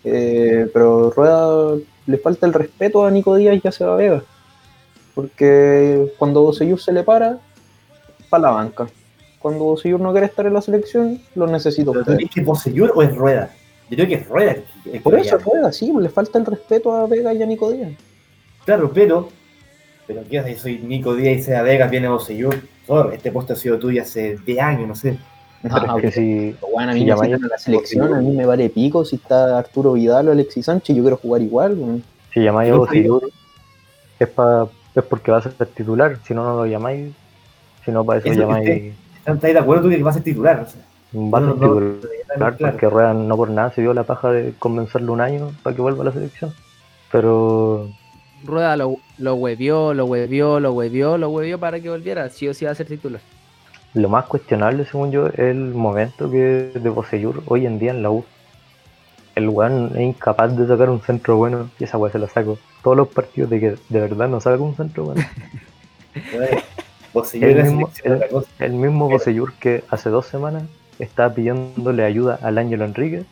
[0.03, 4.23] Eh, pero Rueda le falta el respeto a Nico Díaz y a Seba Vega.
[5.13, 7.39] Porque cuando Boseyur se le para,
[8.29, 8.87] para la banca.
[9.39, 11.91] Cuando Boseyur no quiere estar en la selección, lo necesito.
[11.91, 13.51] ¿Pero dices que es Boseyur o es Rueda?
[13.89, 14.55] Yo creo que es Rueda.
[15.03, 15.51] Por eso llama.
[15.51, 17.91] Rueda, sí, le falta el respeto a Vega y a Nico Díaz.
[18.65, 19.29] Claro, pero.
[20.07, 20.55] Pero ¿qué?
[20.57, 22.55] Soy Nico Díaz y Sea Vegas, viene Boseyur.
[22.87, 25.17] Por, este puesto ha sido tuyo hace 10 años, no sé.
[25.63, 28.19] No, es que si, bueno, a mí si me llamáis- citan a la selección, a
[28.21, 32.01] mí me vale pico si está Arturo Vidal o Alexis Sánchez, yo quiero jugar igual.
[32.33, 33.29] si llamáis a Boseyur,
[34.19, 37.11] es, pa- es porque va a ser titular, si no, no lo llamáis.
[37.85, 40.23] Si no, para eso Eso llamáis ¿Estás ahí de acuerdo tú que va a ser
[40.23, 40.59] titular?
[40.61, 40.81] O sea,
[41.15, 42.55] va a no, ser no, titular.
[42.55, 45.75] claro, porque Rueda no por nada se dio la paja de convencerlo un año para
[45.75, 46.53] que vuelva a la selección.
[47.11, 47.87] Pero
[48.43, 52.29] Rueda lo, lo huevió, lo huevió, lo huevió, lo huevió para que volviera.
[52.29, 53.21] Sí o sí va a ser titular.
[53.93, 58.03] Lo más cuestionable, según yo, es el momento que de Boseyur hoy en día en
[58.03, 58.23] la U.
[59.35, 62.57] El weón es incapaz de sacar un centro bueno y esa weá se la saco.
[62.83, 65.23] Todos los partidos de que de verdad no saca un centro bueno.
[67.33, 67.89] El mismo-.
[68.59, 69.09] El mismo
[69.59, 70.63] que hace dos semanas
[70.97, 73.25] estaba pidiéndole ayuda al Ángelo Enrique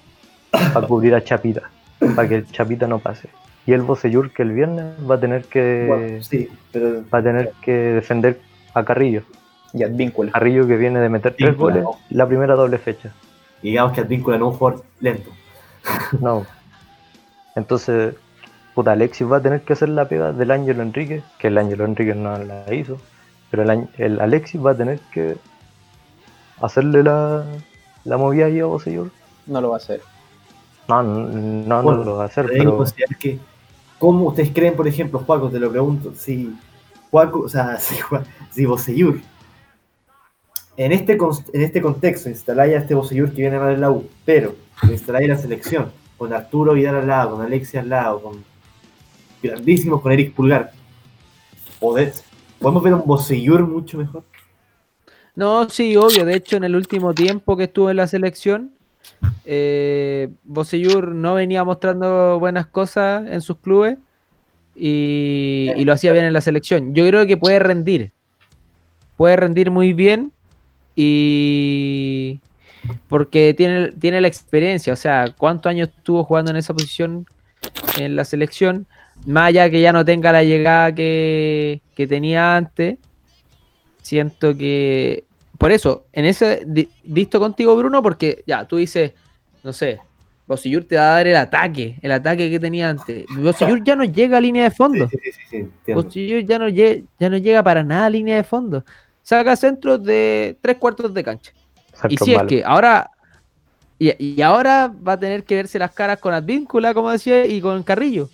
[0.51, 1.70] para cubrir a Chapita,
[2.16, 3.30] para que el Chapita no pase.
[3.66, 7.24] Y el Boseyur que el viernes va a tener que Bueno, sí, pero va a
[7.24, 8.39] tener que defender
[8.74, 9.24] a Carrillo.
[9.74, 10.32] Y Advíncula.
[10.32, 11.97] Carrillo que viene de meter tres goles ¿no?
[12.09, 13.13] la primera doble fecha.
[13.61, 15.30] digamos que Advíncula no es un jugador lento.
[16.20, 16.45] No.
[17.55, 18.15] Entonces,
[18.74, 21.86] puta, Alexis va a tener que hacer la pega del Ángelo Enrique, que el Ángelo
[21.86, 22.99] Enrique no la hizo,
[23.49, 25.38] pero el, el Alexis va a tener que
[26.61, 27.43] hacerle la,
[28.03, 29.11] la movida ahí a Bosellur.
[29.47, 30.01] No lo va a hacer.
[30.88, 33.39] No, no, no, Bueno, no lo va a hacer, Pero que pero considerar que,
[33.97, 36.55] ¿cómo ustedes creen, por ejemplo, Juaco, te lo pregunto, si
[37.11, 37.95] Juaco, o sea, si,
[38.51, 39.20] si Boseyur,
[40.86, 41.18] en este,
[41.54, 44.56] en este contexto, instaláis a este Boseyur que viene mal en la U, pero
[44.90, 48.44] instaláis la selección, con Arturo Vidal al lado, con Alexia al lado, con
[49.44, 50.72] grandísimos, con Eric Pulgar.
[51.82, 52.24] ¿Podés-
[52.60, 54.24] ¿Podemos ver un Boseyur mucho mejor?
[55.36, 56.24] No, sí, obvio.
[56.24, 58.72] De hecho, en el último tiempo que estuvo en la selección,
[59.44, 63.98] eh, no venía mostrando buenas cosas en sus clubes
[64.76, 66.94] y, y lo hacía bien en la selección.
[66.94, 68.12] Yo creo que puede rendir.
[69.18, 70.32] Puede rendir muy bien
[70.96, 72.40] y
[73.08, 74.94] porque tiene, tiene la experiencia.
[74.94, 77.26] O sea, ¿cuántos años estuvo jugando en esa posición
[77.98, 78.88] en la selección?
[79.26, 82.98] Más allá que ya no tenga la llegada que, que tenía antes,
[84.02, 85.26] siento que
[85.60, 86.66] por eso, en ese
[87.04, 89.12] visto contigo, Bruno, porque ya tú dices,
[89.62, 90.00] no sé,
[90.48, 93.26] Bosillur te va a dar el ataque, el ataque que tenía antes.
[93.38, 95.10] Bosillur ya no llega a línea de fondo.
[95.10, 95.18] Sí,
[95.50, 95.94] sí.
[95.94, 98.86] Bosillur ya no, ya no llega para nada a línea de fondo.
[99.30, 101.52] Saca centros de tres cuartos de cancha.
[102.10, 103.12] Y si es que ahora.
[104.00, 107.62] Y, y ahora va a tener que verse las caras con Advíncula, como decía, y
[107.62, 108.28] con Carrillo.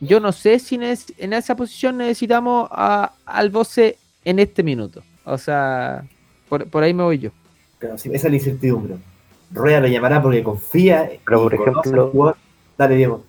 [0.00, 5.02] Yo no sé si en esa posición necesitamos a, al Bose en este minuto.
[5.26, 6.04] O sea,
[6.48, 7.32] por, por ahí me voy yo.
[7.78, 8.96] Pero sí, esa es la incertidumbre.
[9.50, 11.10] Rueda lo llamará porque confía.
[11.22, 12.36] Pero, y por ejemplo-.
[12.78, 13.24] Dale, Diego.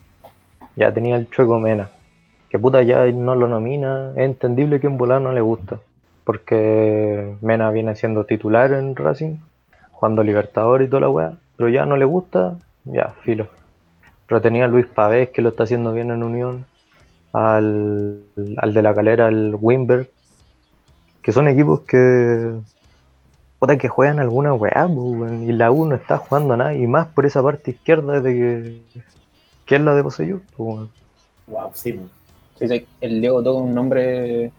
[0.77, 1.89] Ya tenía el Chueco Mena.
[2.47, 4.11] Que puta ya no lo nomina.
[4.11, 5.81] Es entendible que en volar no le gusta.
[6.31, 9.39] Porque Mena viene siendo titular en Racing.
[9.91, 11.33] Jugando Libertadores y toda la weá.
[11.57, 12.55] Pero ya no le gusta.
[12.85, 13.49] Ya, filo.
[14.27, 16.65] Pero tenía a Luis Pavés que lo está haciendo bien en Unión.
[17.33, 18.23] Al,
[18.55, 20.09] al de la calera, el Wimber.
[21.21, 22.53] Que son equipos que.
[23.59, 24.87] Puta que juegan alguna weá,
[25.41, 26.73] y la U no está jugando nada.
[26.75, 29.01] Y más por esa parte izquierda de que.
[29.65, 30.89] que es la de Poseyur, po, weón.
[31.47, 31.71] Wow.
[31.73, 31.99] Sí,
[32.57, 34.53] sí, el Diego toca un nombre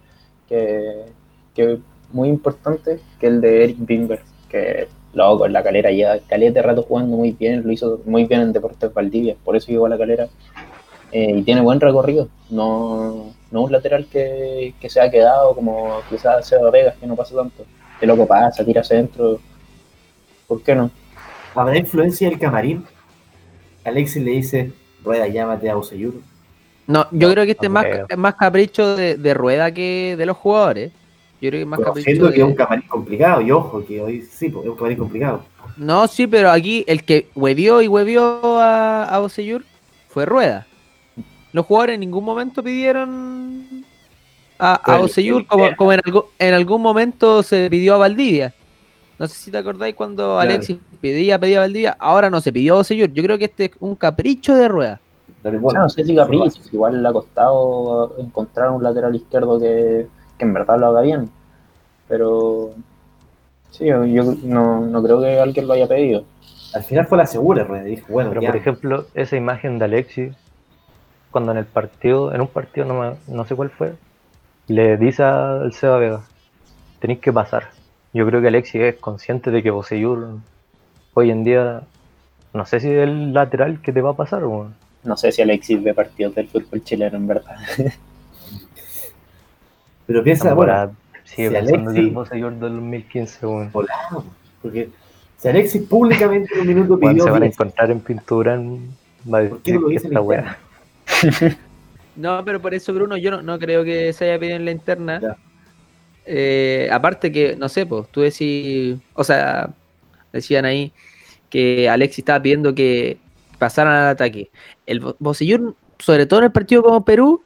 [0.46, 1.06] que,
[1.54, 1.78] que es
[2.12, 6.62] muy importante, que el de Eric Bimber, que loco en la calera ya caleta de
[6.62, 9.90] rato jugando muy bien, lo hizo muy bien en Deportes Valdivia, por eso llegó a
[9.90, 10.28] la calera.
[11.12, 16.00] Eh, y tiene buen recorrido, no, no un lateral que, que se ha quedado como
[16.08, 17.66] quizás Seba Vegas, que no pasa tanto.
[18.00, 19.38] Que loco pasa, tira centro.
[20.48, 20.90] ¿Por qué no?
[21.54, 22.84] ¿Habrá influencia del camarín?
[23.84, 24.72] Alexis le dice,
[25.04, 26.14] Rueda, llámate a Boseyur.
[26.86, 27.86] No, yo creo que este es más,
[28.16, 30.92] más capricho de, de rueda que de los jugadores.
[31.42, 34.00] Yo creo que es más capricho Conociendo que es un camarín complicado, y ojo, que
[34.00, 35.42] hoy sí, pues, es un camarín complicado.
[35.76, 39.28] No, sí, pero aquí el que huevió y huevió a, a
[40.08, 40.68] fue Rueda.
[41.52, 43.84] Los jugadores en ningún momento pidieron
[44.56, 44.98] a, a
[45.48, 48.54] como, como en, algo- en algún momento se pidió a Valdivia.
[49.18, 50.40] No sé si te acordáis cuando Claro.
[50.40, 53.12] Alexis pedía, pedía a Valdivia, ahora no se pidió a Boseyur.
[53.12, 55.00] Yo creo que este es un capricho de Rueda.
[55.42, 60.06] Bueno, no sé si capricho, igual le ha costado encontrar un lateral izquierdo que,
[60.42, 61.30] que en verdad lo haga bien.
[62.08, 62.72] Pero
[63.70, 66.24] sí, yo, yo no, no creo que alguien lo haya pedido.
[66.74, 67.84] al final fue la segura, Rueda.
[67.84, 68.48] Dijo, bueno, Pero ya.
[68.48, 70.34] por ejemplo, esa imagen de Alexis,
[71.30, 73.94] cuando en el partido, en un partido, no, me- no sé cuál fue,
[74.68, 76.20] le dice al Seba Vega,
[77.00, 77.68] tenéis que pasar.
[78.12, 80.36] Yo creo que Alexis es consciente de que Boseyur
[81.14, 81.82] hoy en día,
[82.52, 84.74] no sé si es el lateral que te va a pasar, weón.
[85.04, 87.56] No sé si Alexis ve partidos del fútbol chileno, en verdad.
[90.12, 93.72] Pero piensa, bueno, sigue si pensando que el Alexis- Boseyur del 2015, weón.
[93.72, 94.24] volado.
[94.62, 94.88] Porque
[95.38, 98.90] si Alexis públicamente en un minuto pidió se van a 10, encontrar en pintura en...
[99.24, 100.58] ¿por qué no lo que dice en esta?
[102.16, 104.70] No, pero por eso, Bruno, yo no, no creo que se haya pedido en la
[104.70, 105.36] interna.
[106.26, 109.70] Eh, aparte que, no sé, pues, tú decís, o sea,
[110.32, 110.92] decían ahí
[111.50, 113.16] que Alexis estaba pidiendo que
[113.58, 114.50] pasaran al ataque.
[114.86, 117.42] El Bo- Bocellur, sobre todo en el partido como Perú,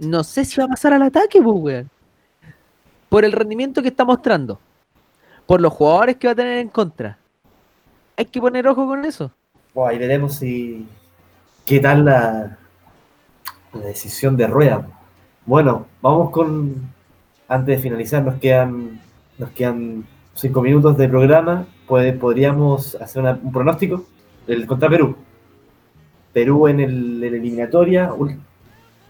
[0.00, 1.86] no sé si va a pasar al ataque, pues.
[3.08, 4.58] Por el rendimiento que está mostrando.
[5.46, 7.18] Por los jugadores que va a tener en contra.
[8.16, 9.30] Hay que poner ojo con eso.
[9.74, 10.86] Bueno, ahí veremos si
[11.66, 12.56] qué tal la,
[13.74, 14.86] decisión de Rueda.
[15.44, 16.90] Bueno, vamos con
[17.48, 19.00] antes de finalizar nos quedan
[19.38, 21.66] nos quedan cinco minutos de programa.
[21.86, 24.06] Pues podríamos hacer un pronóstico
[24.46, 25.16] del contra Perú.
[26.32, 28.12] Perú en, el, en eliminatoria,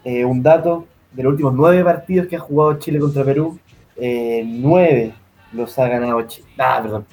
[0.04, 3.58] eh, un dato de los últimos nueve partidos que ha jugado Chile contra Perú,
[3.96, 5.14] eh, nueve
[5.52, 6.46] los ha ganado Chile.
[6.58, 7.06] Ah, perdón.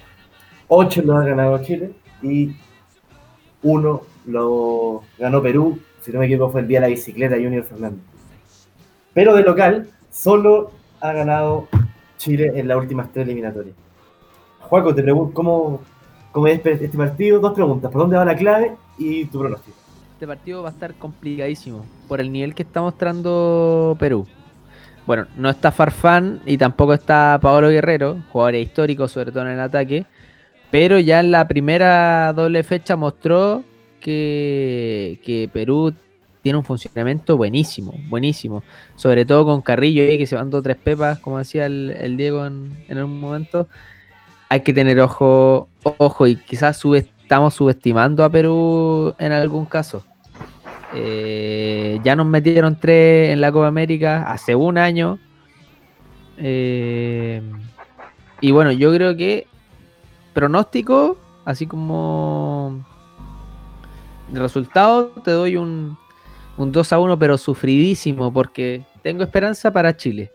[0.67, 2.55] Ocho los ha ganado Chile y
[3.63, 7.63] uno lo ganó Perú, si no me equivoco fue el día de la bicicleta Junior
[7.63, 7.99] Fernández.
[9.13, 11.67] Pero de local, solo ha ganado
[12.17, 13.75] Chile en las últimas tres eliminatorias.
[14.59, 15.81] Juaco, te pregunto, ¿cómo,
[16.31, 17.39] cómo es este partido?
[17.39, 19.77] Dos preguntas, ¿por dónde va la clave y tu pronóstico?
[20.17, 24.25] Este partido va a estar complicadísimo por el nivel que está mostrando Perú.
[25.05, 29.59] Bueno, no está Farfán y tampoco está Paolo Guerrero, jugadores históricos, sobre todo en el
[29.59, 30.07] ataque.
[30.71, 33.63] Pero ya en la primera doble fecha mostró
[34.01, 35.93] que, Perú
[36.41, 38.63] tiene un funcionamiento buenísimo, buenísimo.
[38.95, 42.43] Sobre todo con Carrillo ahí, que se mandó tres pepas, como decía el, el Diego
[42.43, 43.67] en, un momento.
[44.49, 50.05] Hay que tener ojo, ojo, y quizás sube- estamos subestimando a Perú en algún caso.
[50.95, 55.19] Eh, ya nos metieron tres en la Copa América hace un año.
[56.37, 57.41] Eh,
[58.39, 59.45] y bueno, yo creo que
[60.33, 62.85] pronóstico, así como
[64.31, 65.97] resultado, te doy un,
[66.55, 70.31] un 2 a 1, pero sufridísimo, porque tengo esperanza para Chile.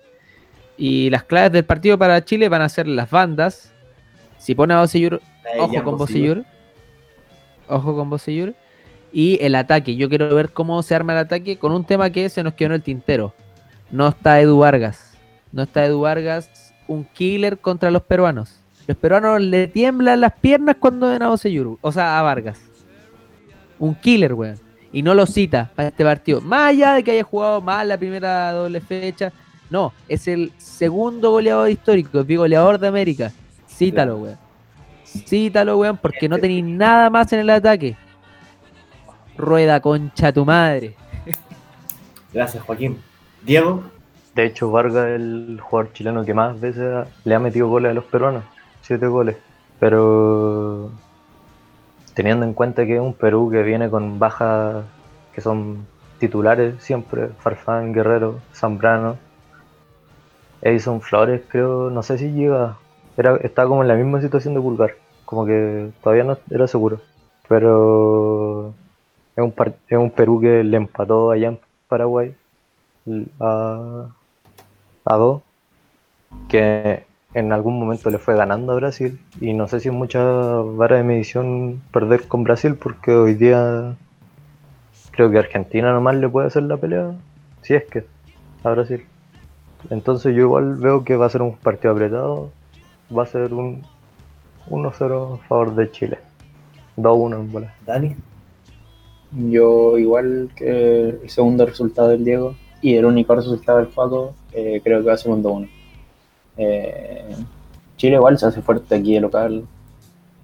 [0.77, 3.73] Y las claves del partido para Chile van a ser las bandas.
[4.37, 5.23] Si pone a Bocellur,
[5.59, 6.45] ojo con Bocellur.
[7.69, 8.55] Ojo con Bocellur.
[9.13, 9.97] Y el ataque.
[9.97, 12.69] Yo quiero ver cómo se arma el ataque con un tema que se nos quedó
[12.69, 13.35] en el tintero.
[13.91, 15.13] No está Edu Vargas.
[15.53, 18.59] No está Edu Vargas, un killer contra los peruanos.
[18.87, 21.79] Los peruanos le tiemblan las piernas cuando ven a Bocellur.
[21.83, 22.59] O sea, a Vargas.
[23.79, 24.59] Un killer, weón.
[24.93, 26.41] Y no lo cita para este partido.
[26.41, 29.33] Más allá de que haya jugado mal la primera doble fecha.
[29.71, 33.33] No, es el segundo goleador histórico, es goleador de América.
[33.69, 34.39] Cítalo, weón.
[35.27, 37.97] Cítalo, weón, porque no tenéis nada más en el ataque.
[39.37, 40.95] Rueda concha tu madre.
[42.33, 42.99] Gracias, Joaquín.
[43.43, 43.83] Diego,
[44.35, 47.91] De hecho, Vargas es el jugador chileno que más veces ha- le ha metido goles
[47.91, 48.43] a los peruanos.
[48.81, 49.37] Siete goles.
[49.79, 50.91] Pero
[52.15, 54.85] teniendo en cuenta que es un Perú que viene con bajas
[55.35, 55.87] que son
[56.19, 59.17] titulares siempre, Farfán, Guerrero, Zambrano,
[60.63, 62.77] Edison Flores, creo, no sé si llega,
[63.17, 64.93] era, estaba como en la misma situación de Pulgar,
[65.25, 67.01] como que todavía no era seguro,
[67.49, 68.75] pero
[69.37, 69.55] es un,
[69.89, 71.59] es un Perú que le empató allá en
[71.89, 72.35] Paraguay
[73.41, 74.07] a,
[75.05, 75.43] a dos,
[76.49, 77.05] que
[77.35, 80.97] en algún momento le fue ganando a Brasil y no sé si es mucha vara
[80.97, 83.97] de medición perder con Brasil porque hoy día
[85.13, 87.13] creo que Argentina nomás le puede hacer la pelea,
[87.63, 88.05] si es que
[88.65, 89.05] a Brasil.
[89.91, 92.51] Entonces yo igual veo que va a ser un partido apretado,
[93.17, 93.83] va a ser un
[94.71, 96.19] 1-0 a favor de Chile,
[96.97, 97.75] 2-1 en bola.
[97.87, 98.17] Dani.
[99.33, 104.81] Yo, igual que el segundo resultado del Diego y el único resultado del Paco, eh,
[104.85, 105.69] creo que va a ser un 2-1.
[106.59, 107.35] Eh,
[107.97, 109.65] Chile igual se hace fuerte aquí de local,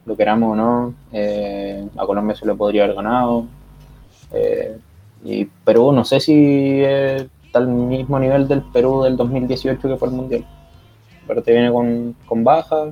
[0.07, 0.95] lo queramos o no.
[1.12, 3.47] Eh, a Colombia se le podría haber ganado.
[5.25, 10.09] Y Perú, no sé si está al mismo nivel del Perú del 2018 que fue
[10.09, 10.47] el Mundial.
[11.29, 12.87] Pero te viene con, con baja.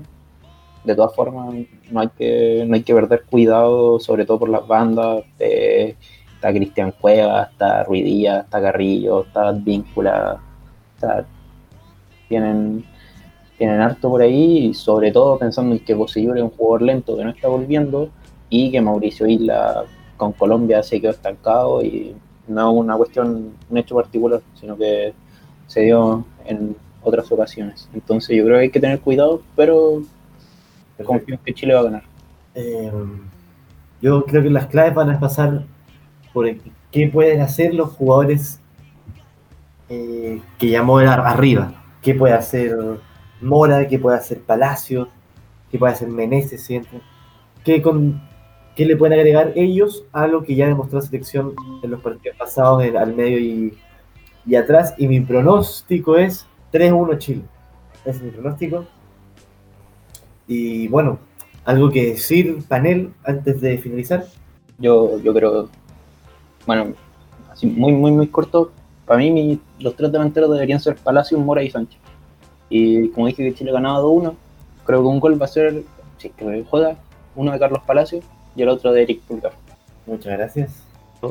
[0.85, 1.53] De todas formas,
[1.91, 5.25] no hay que, no hay que perder cuidado, sobre todo por las bandas.
[5.41, 5.97] Eh,
[6.35, 10.39] está Cristian Cuevas, está Ruidilla, está Carrillo, está Víncula.
[10.95, 11.27] Está,
[12.29, 12.85] tienen,
[13.59, 17.17] tienen harto por ahí y sobre todo pensando en que Bocellur es un jugador lento
[17.17, 18.11] que no está volviendo
[18.49, 19.85] y que Mauricio Isla
[20.17, 22.15] con Colombia se quedó estancado y
[22.49, 25.13] no una cuestión, un hecho particular, sino que
[25.67, 26.77] se dio en
[27.07, 27.89] otras ocasiones.
[27.95, 30.03] Entonces yo creo que hay que tener cuidado, pero
[31.05, 32.03] confío en que Chile va a ganar.
[32.55, 32.91] Eh,
[34.03, 35.65] yo creo que las claves van a pasar
[36.33, 38.61] por el- qué pueden hacer los jugadores
[39.89, 41.73] eh, que llamó ar- arriba.
[42.03, 42.77] ¿Qué puede hacer
[43.41, 43.87] Mora?
[43.89, 45.09] ¿Qué puede hacer Palacio?
[45.71, 47.01] ¿Qué puede hacer Meneses siempre?
[47.65, 48.21] ¿Qué, con,
[48.75, 52.37] ¿Qué le pueden agregar ellos a lo que ya demostró la selección en los partidos
[52.37, 53.77] pasados en- al medio y,
[54.45, 54.95] y atrás?
[54.99, 56.47] Y mi pronóstico es
[56.79, 57.43] 3-1 Chile.
[58.05, 58.85] Ese es mi pronóstico.
[60.47, 61.19] Y bueno,
[61.65, 64.25] algo que decir, panel, antes de finalizar.
[64.79, 65.69] Yo, yo creo,
[66.67, 66.93] bueno,
[67.51, 68.71] así muy, muy, muy corto,
[69.07, 71.99] para mí mi- los tres delanteros deberían ser Palacio, Mora y Sánchez.
[72.69, 74.35] Y como dije que Chile ganaba 2-1,
[74.85, 75.83] creo que un gol va a ser,
[76.19, 76.97] si es que juega,
[77.35, 78.21] uno de Carlos Palacio
[78.55, 79.53] y el otro de Eric Pulgar.
[80.07, 80.83] Muchas gracias.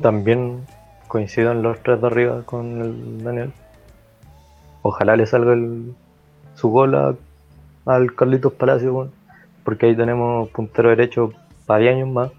[0.02, 0.66] También
[1.08, 3.54] coincidan los tres de arriba con el Daniel.
[4.88, 5.94] Ojalá le salga el,
[6.54, 7.16] su gol a-
[7.88, 9.10] al Carlitos Palacio,
[9.64, 11.34] porque ahí tenemos puntero derecho
[11.66, 12.32] para 10 años más.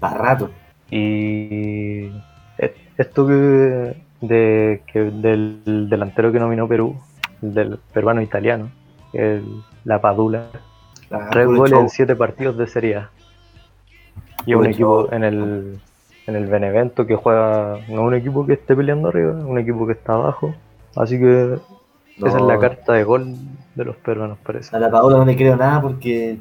[0.00, 0.50] Para rato.
[0.90, 2.06] Y
[2.58, 6.96] e- esto que, de, que del delantero que nominó Perú,
[7.40, 8.68] el del peruano italiano,
[9.12, 9.44] el,
[9.84, 10.46] la Padula,
[11.08, 11.82] La- tres goles show.
[11.82, 13.10] en siete partidos de Serie A.
[14.44, 15.08] Y un equipo show.
[15.12, 15.78] en el,
[16.26, 19.58] en el Benevento que juega, no es un equipo que esté peleando arriba, es un
[19.58, 20.52] equipo que está abajo.
[20.96, 21.58] Así que
[22.18, 23.34] esa es la carta de gol
[23.74, 24.74] de los peruanos, parece.
[24.74, 26.38] A la Paola no le creo nada porque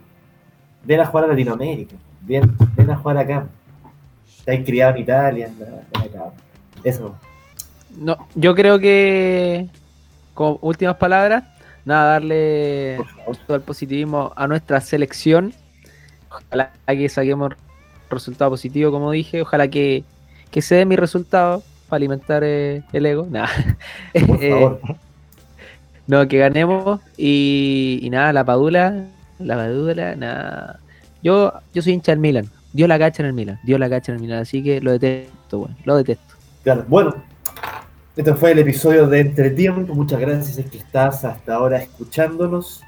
[0.84, 1.96] ven a jugar a Latinoamérica.
[2.22, 3.48] Ven, ven a jugar acá.
[4.40, 5.50] Está criado en Italia.
[5.60, 6.32] ven acá.
[6.84, 7.16] Eso.
[7.98, 9.68] No, yo creo que,
[10.34, 11.44] como últimas palabras,
[11.84, 12.98] nada, darle
[13.48, 15.54] todo el positivismo a nuestra selección.
[16.30, 17.54] Ojalá que saquemos
[18.10, 19.42] resultado positivo, como dije.
[19.42, 20.04] Ojalá que,
[20.52, 23.28] que se dé mi resultado para alimentar eh, el ego.
[23.30, 23.50] Nada.
[24.14, 24.82] Por favor.
[26.08, 27.00] No, que ganemos.
[27.18, 29.06] Y, nada, la Padula,
[29.40, 30.80] la Padula, nada.
[31.24, 32.50] Yo, yo soy hincha del Milan.
[32.74, 33.60] Dio la cacha en el Milan.
[33.64, 34.40] Dio la cacha en el Milan.
[34.40, 36.36] Así que lo detesto, bueno, lo detesto.
[36.64, 37.16] Claro, bueno,
[38.16, 39.94] este fue el episodio de Entretiempo.
[39.96, 42.84] Muchas gracias es que estás hasta ahora escuchándonos.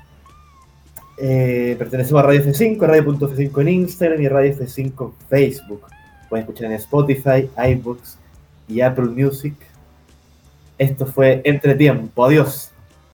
[1.18, 5.82] Eh, pertenecemos a Radio F5, Radio.f5 en Instagram y Radio F5 en Facebook.
[6.30, 8.18] Pueden escuchar en Spotify, iBooks
[8.68, 9.56] y Apple Music.
[10.78, 12.24] Esto fue Entretiempo.
[12.24, 12.72] Adiós.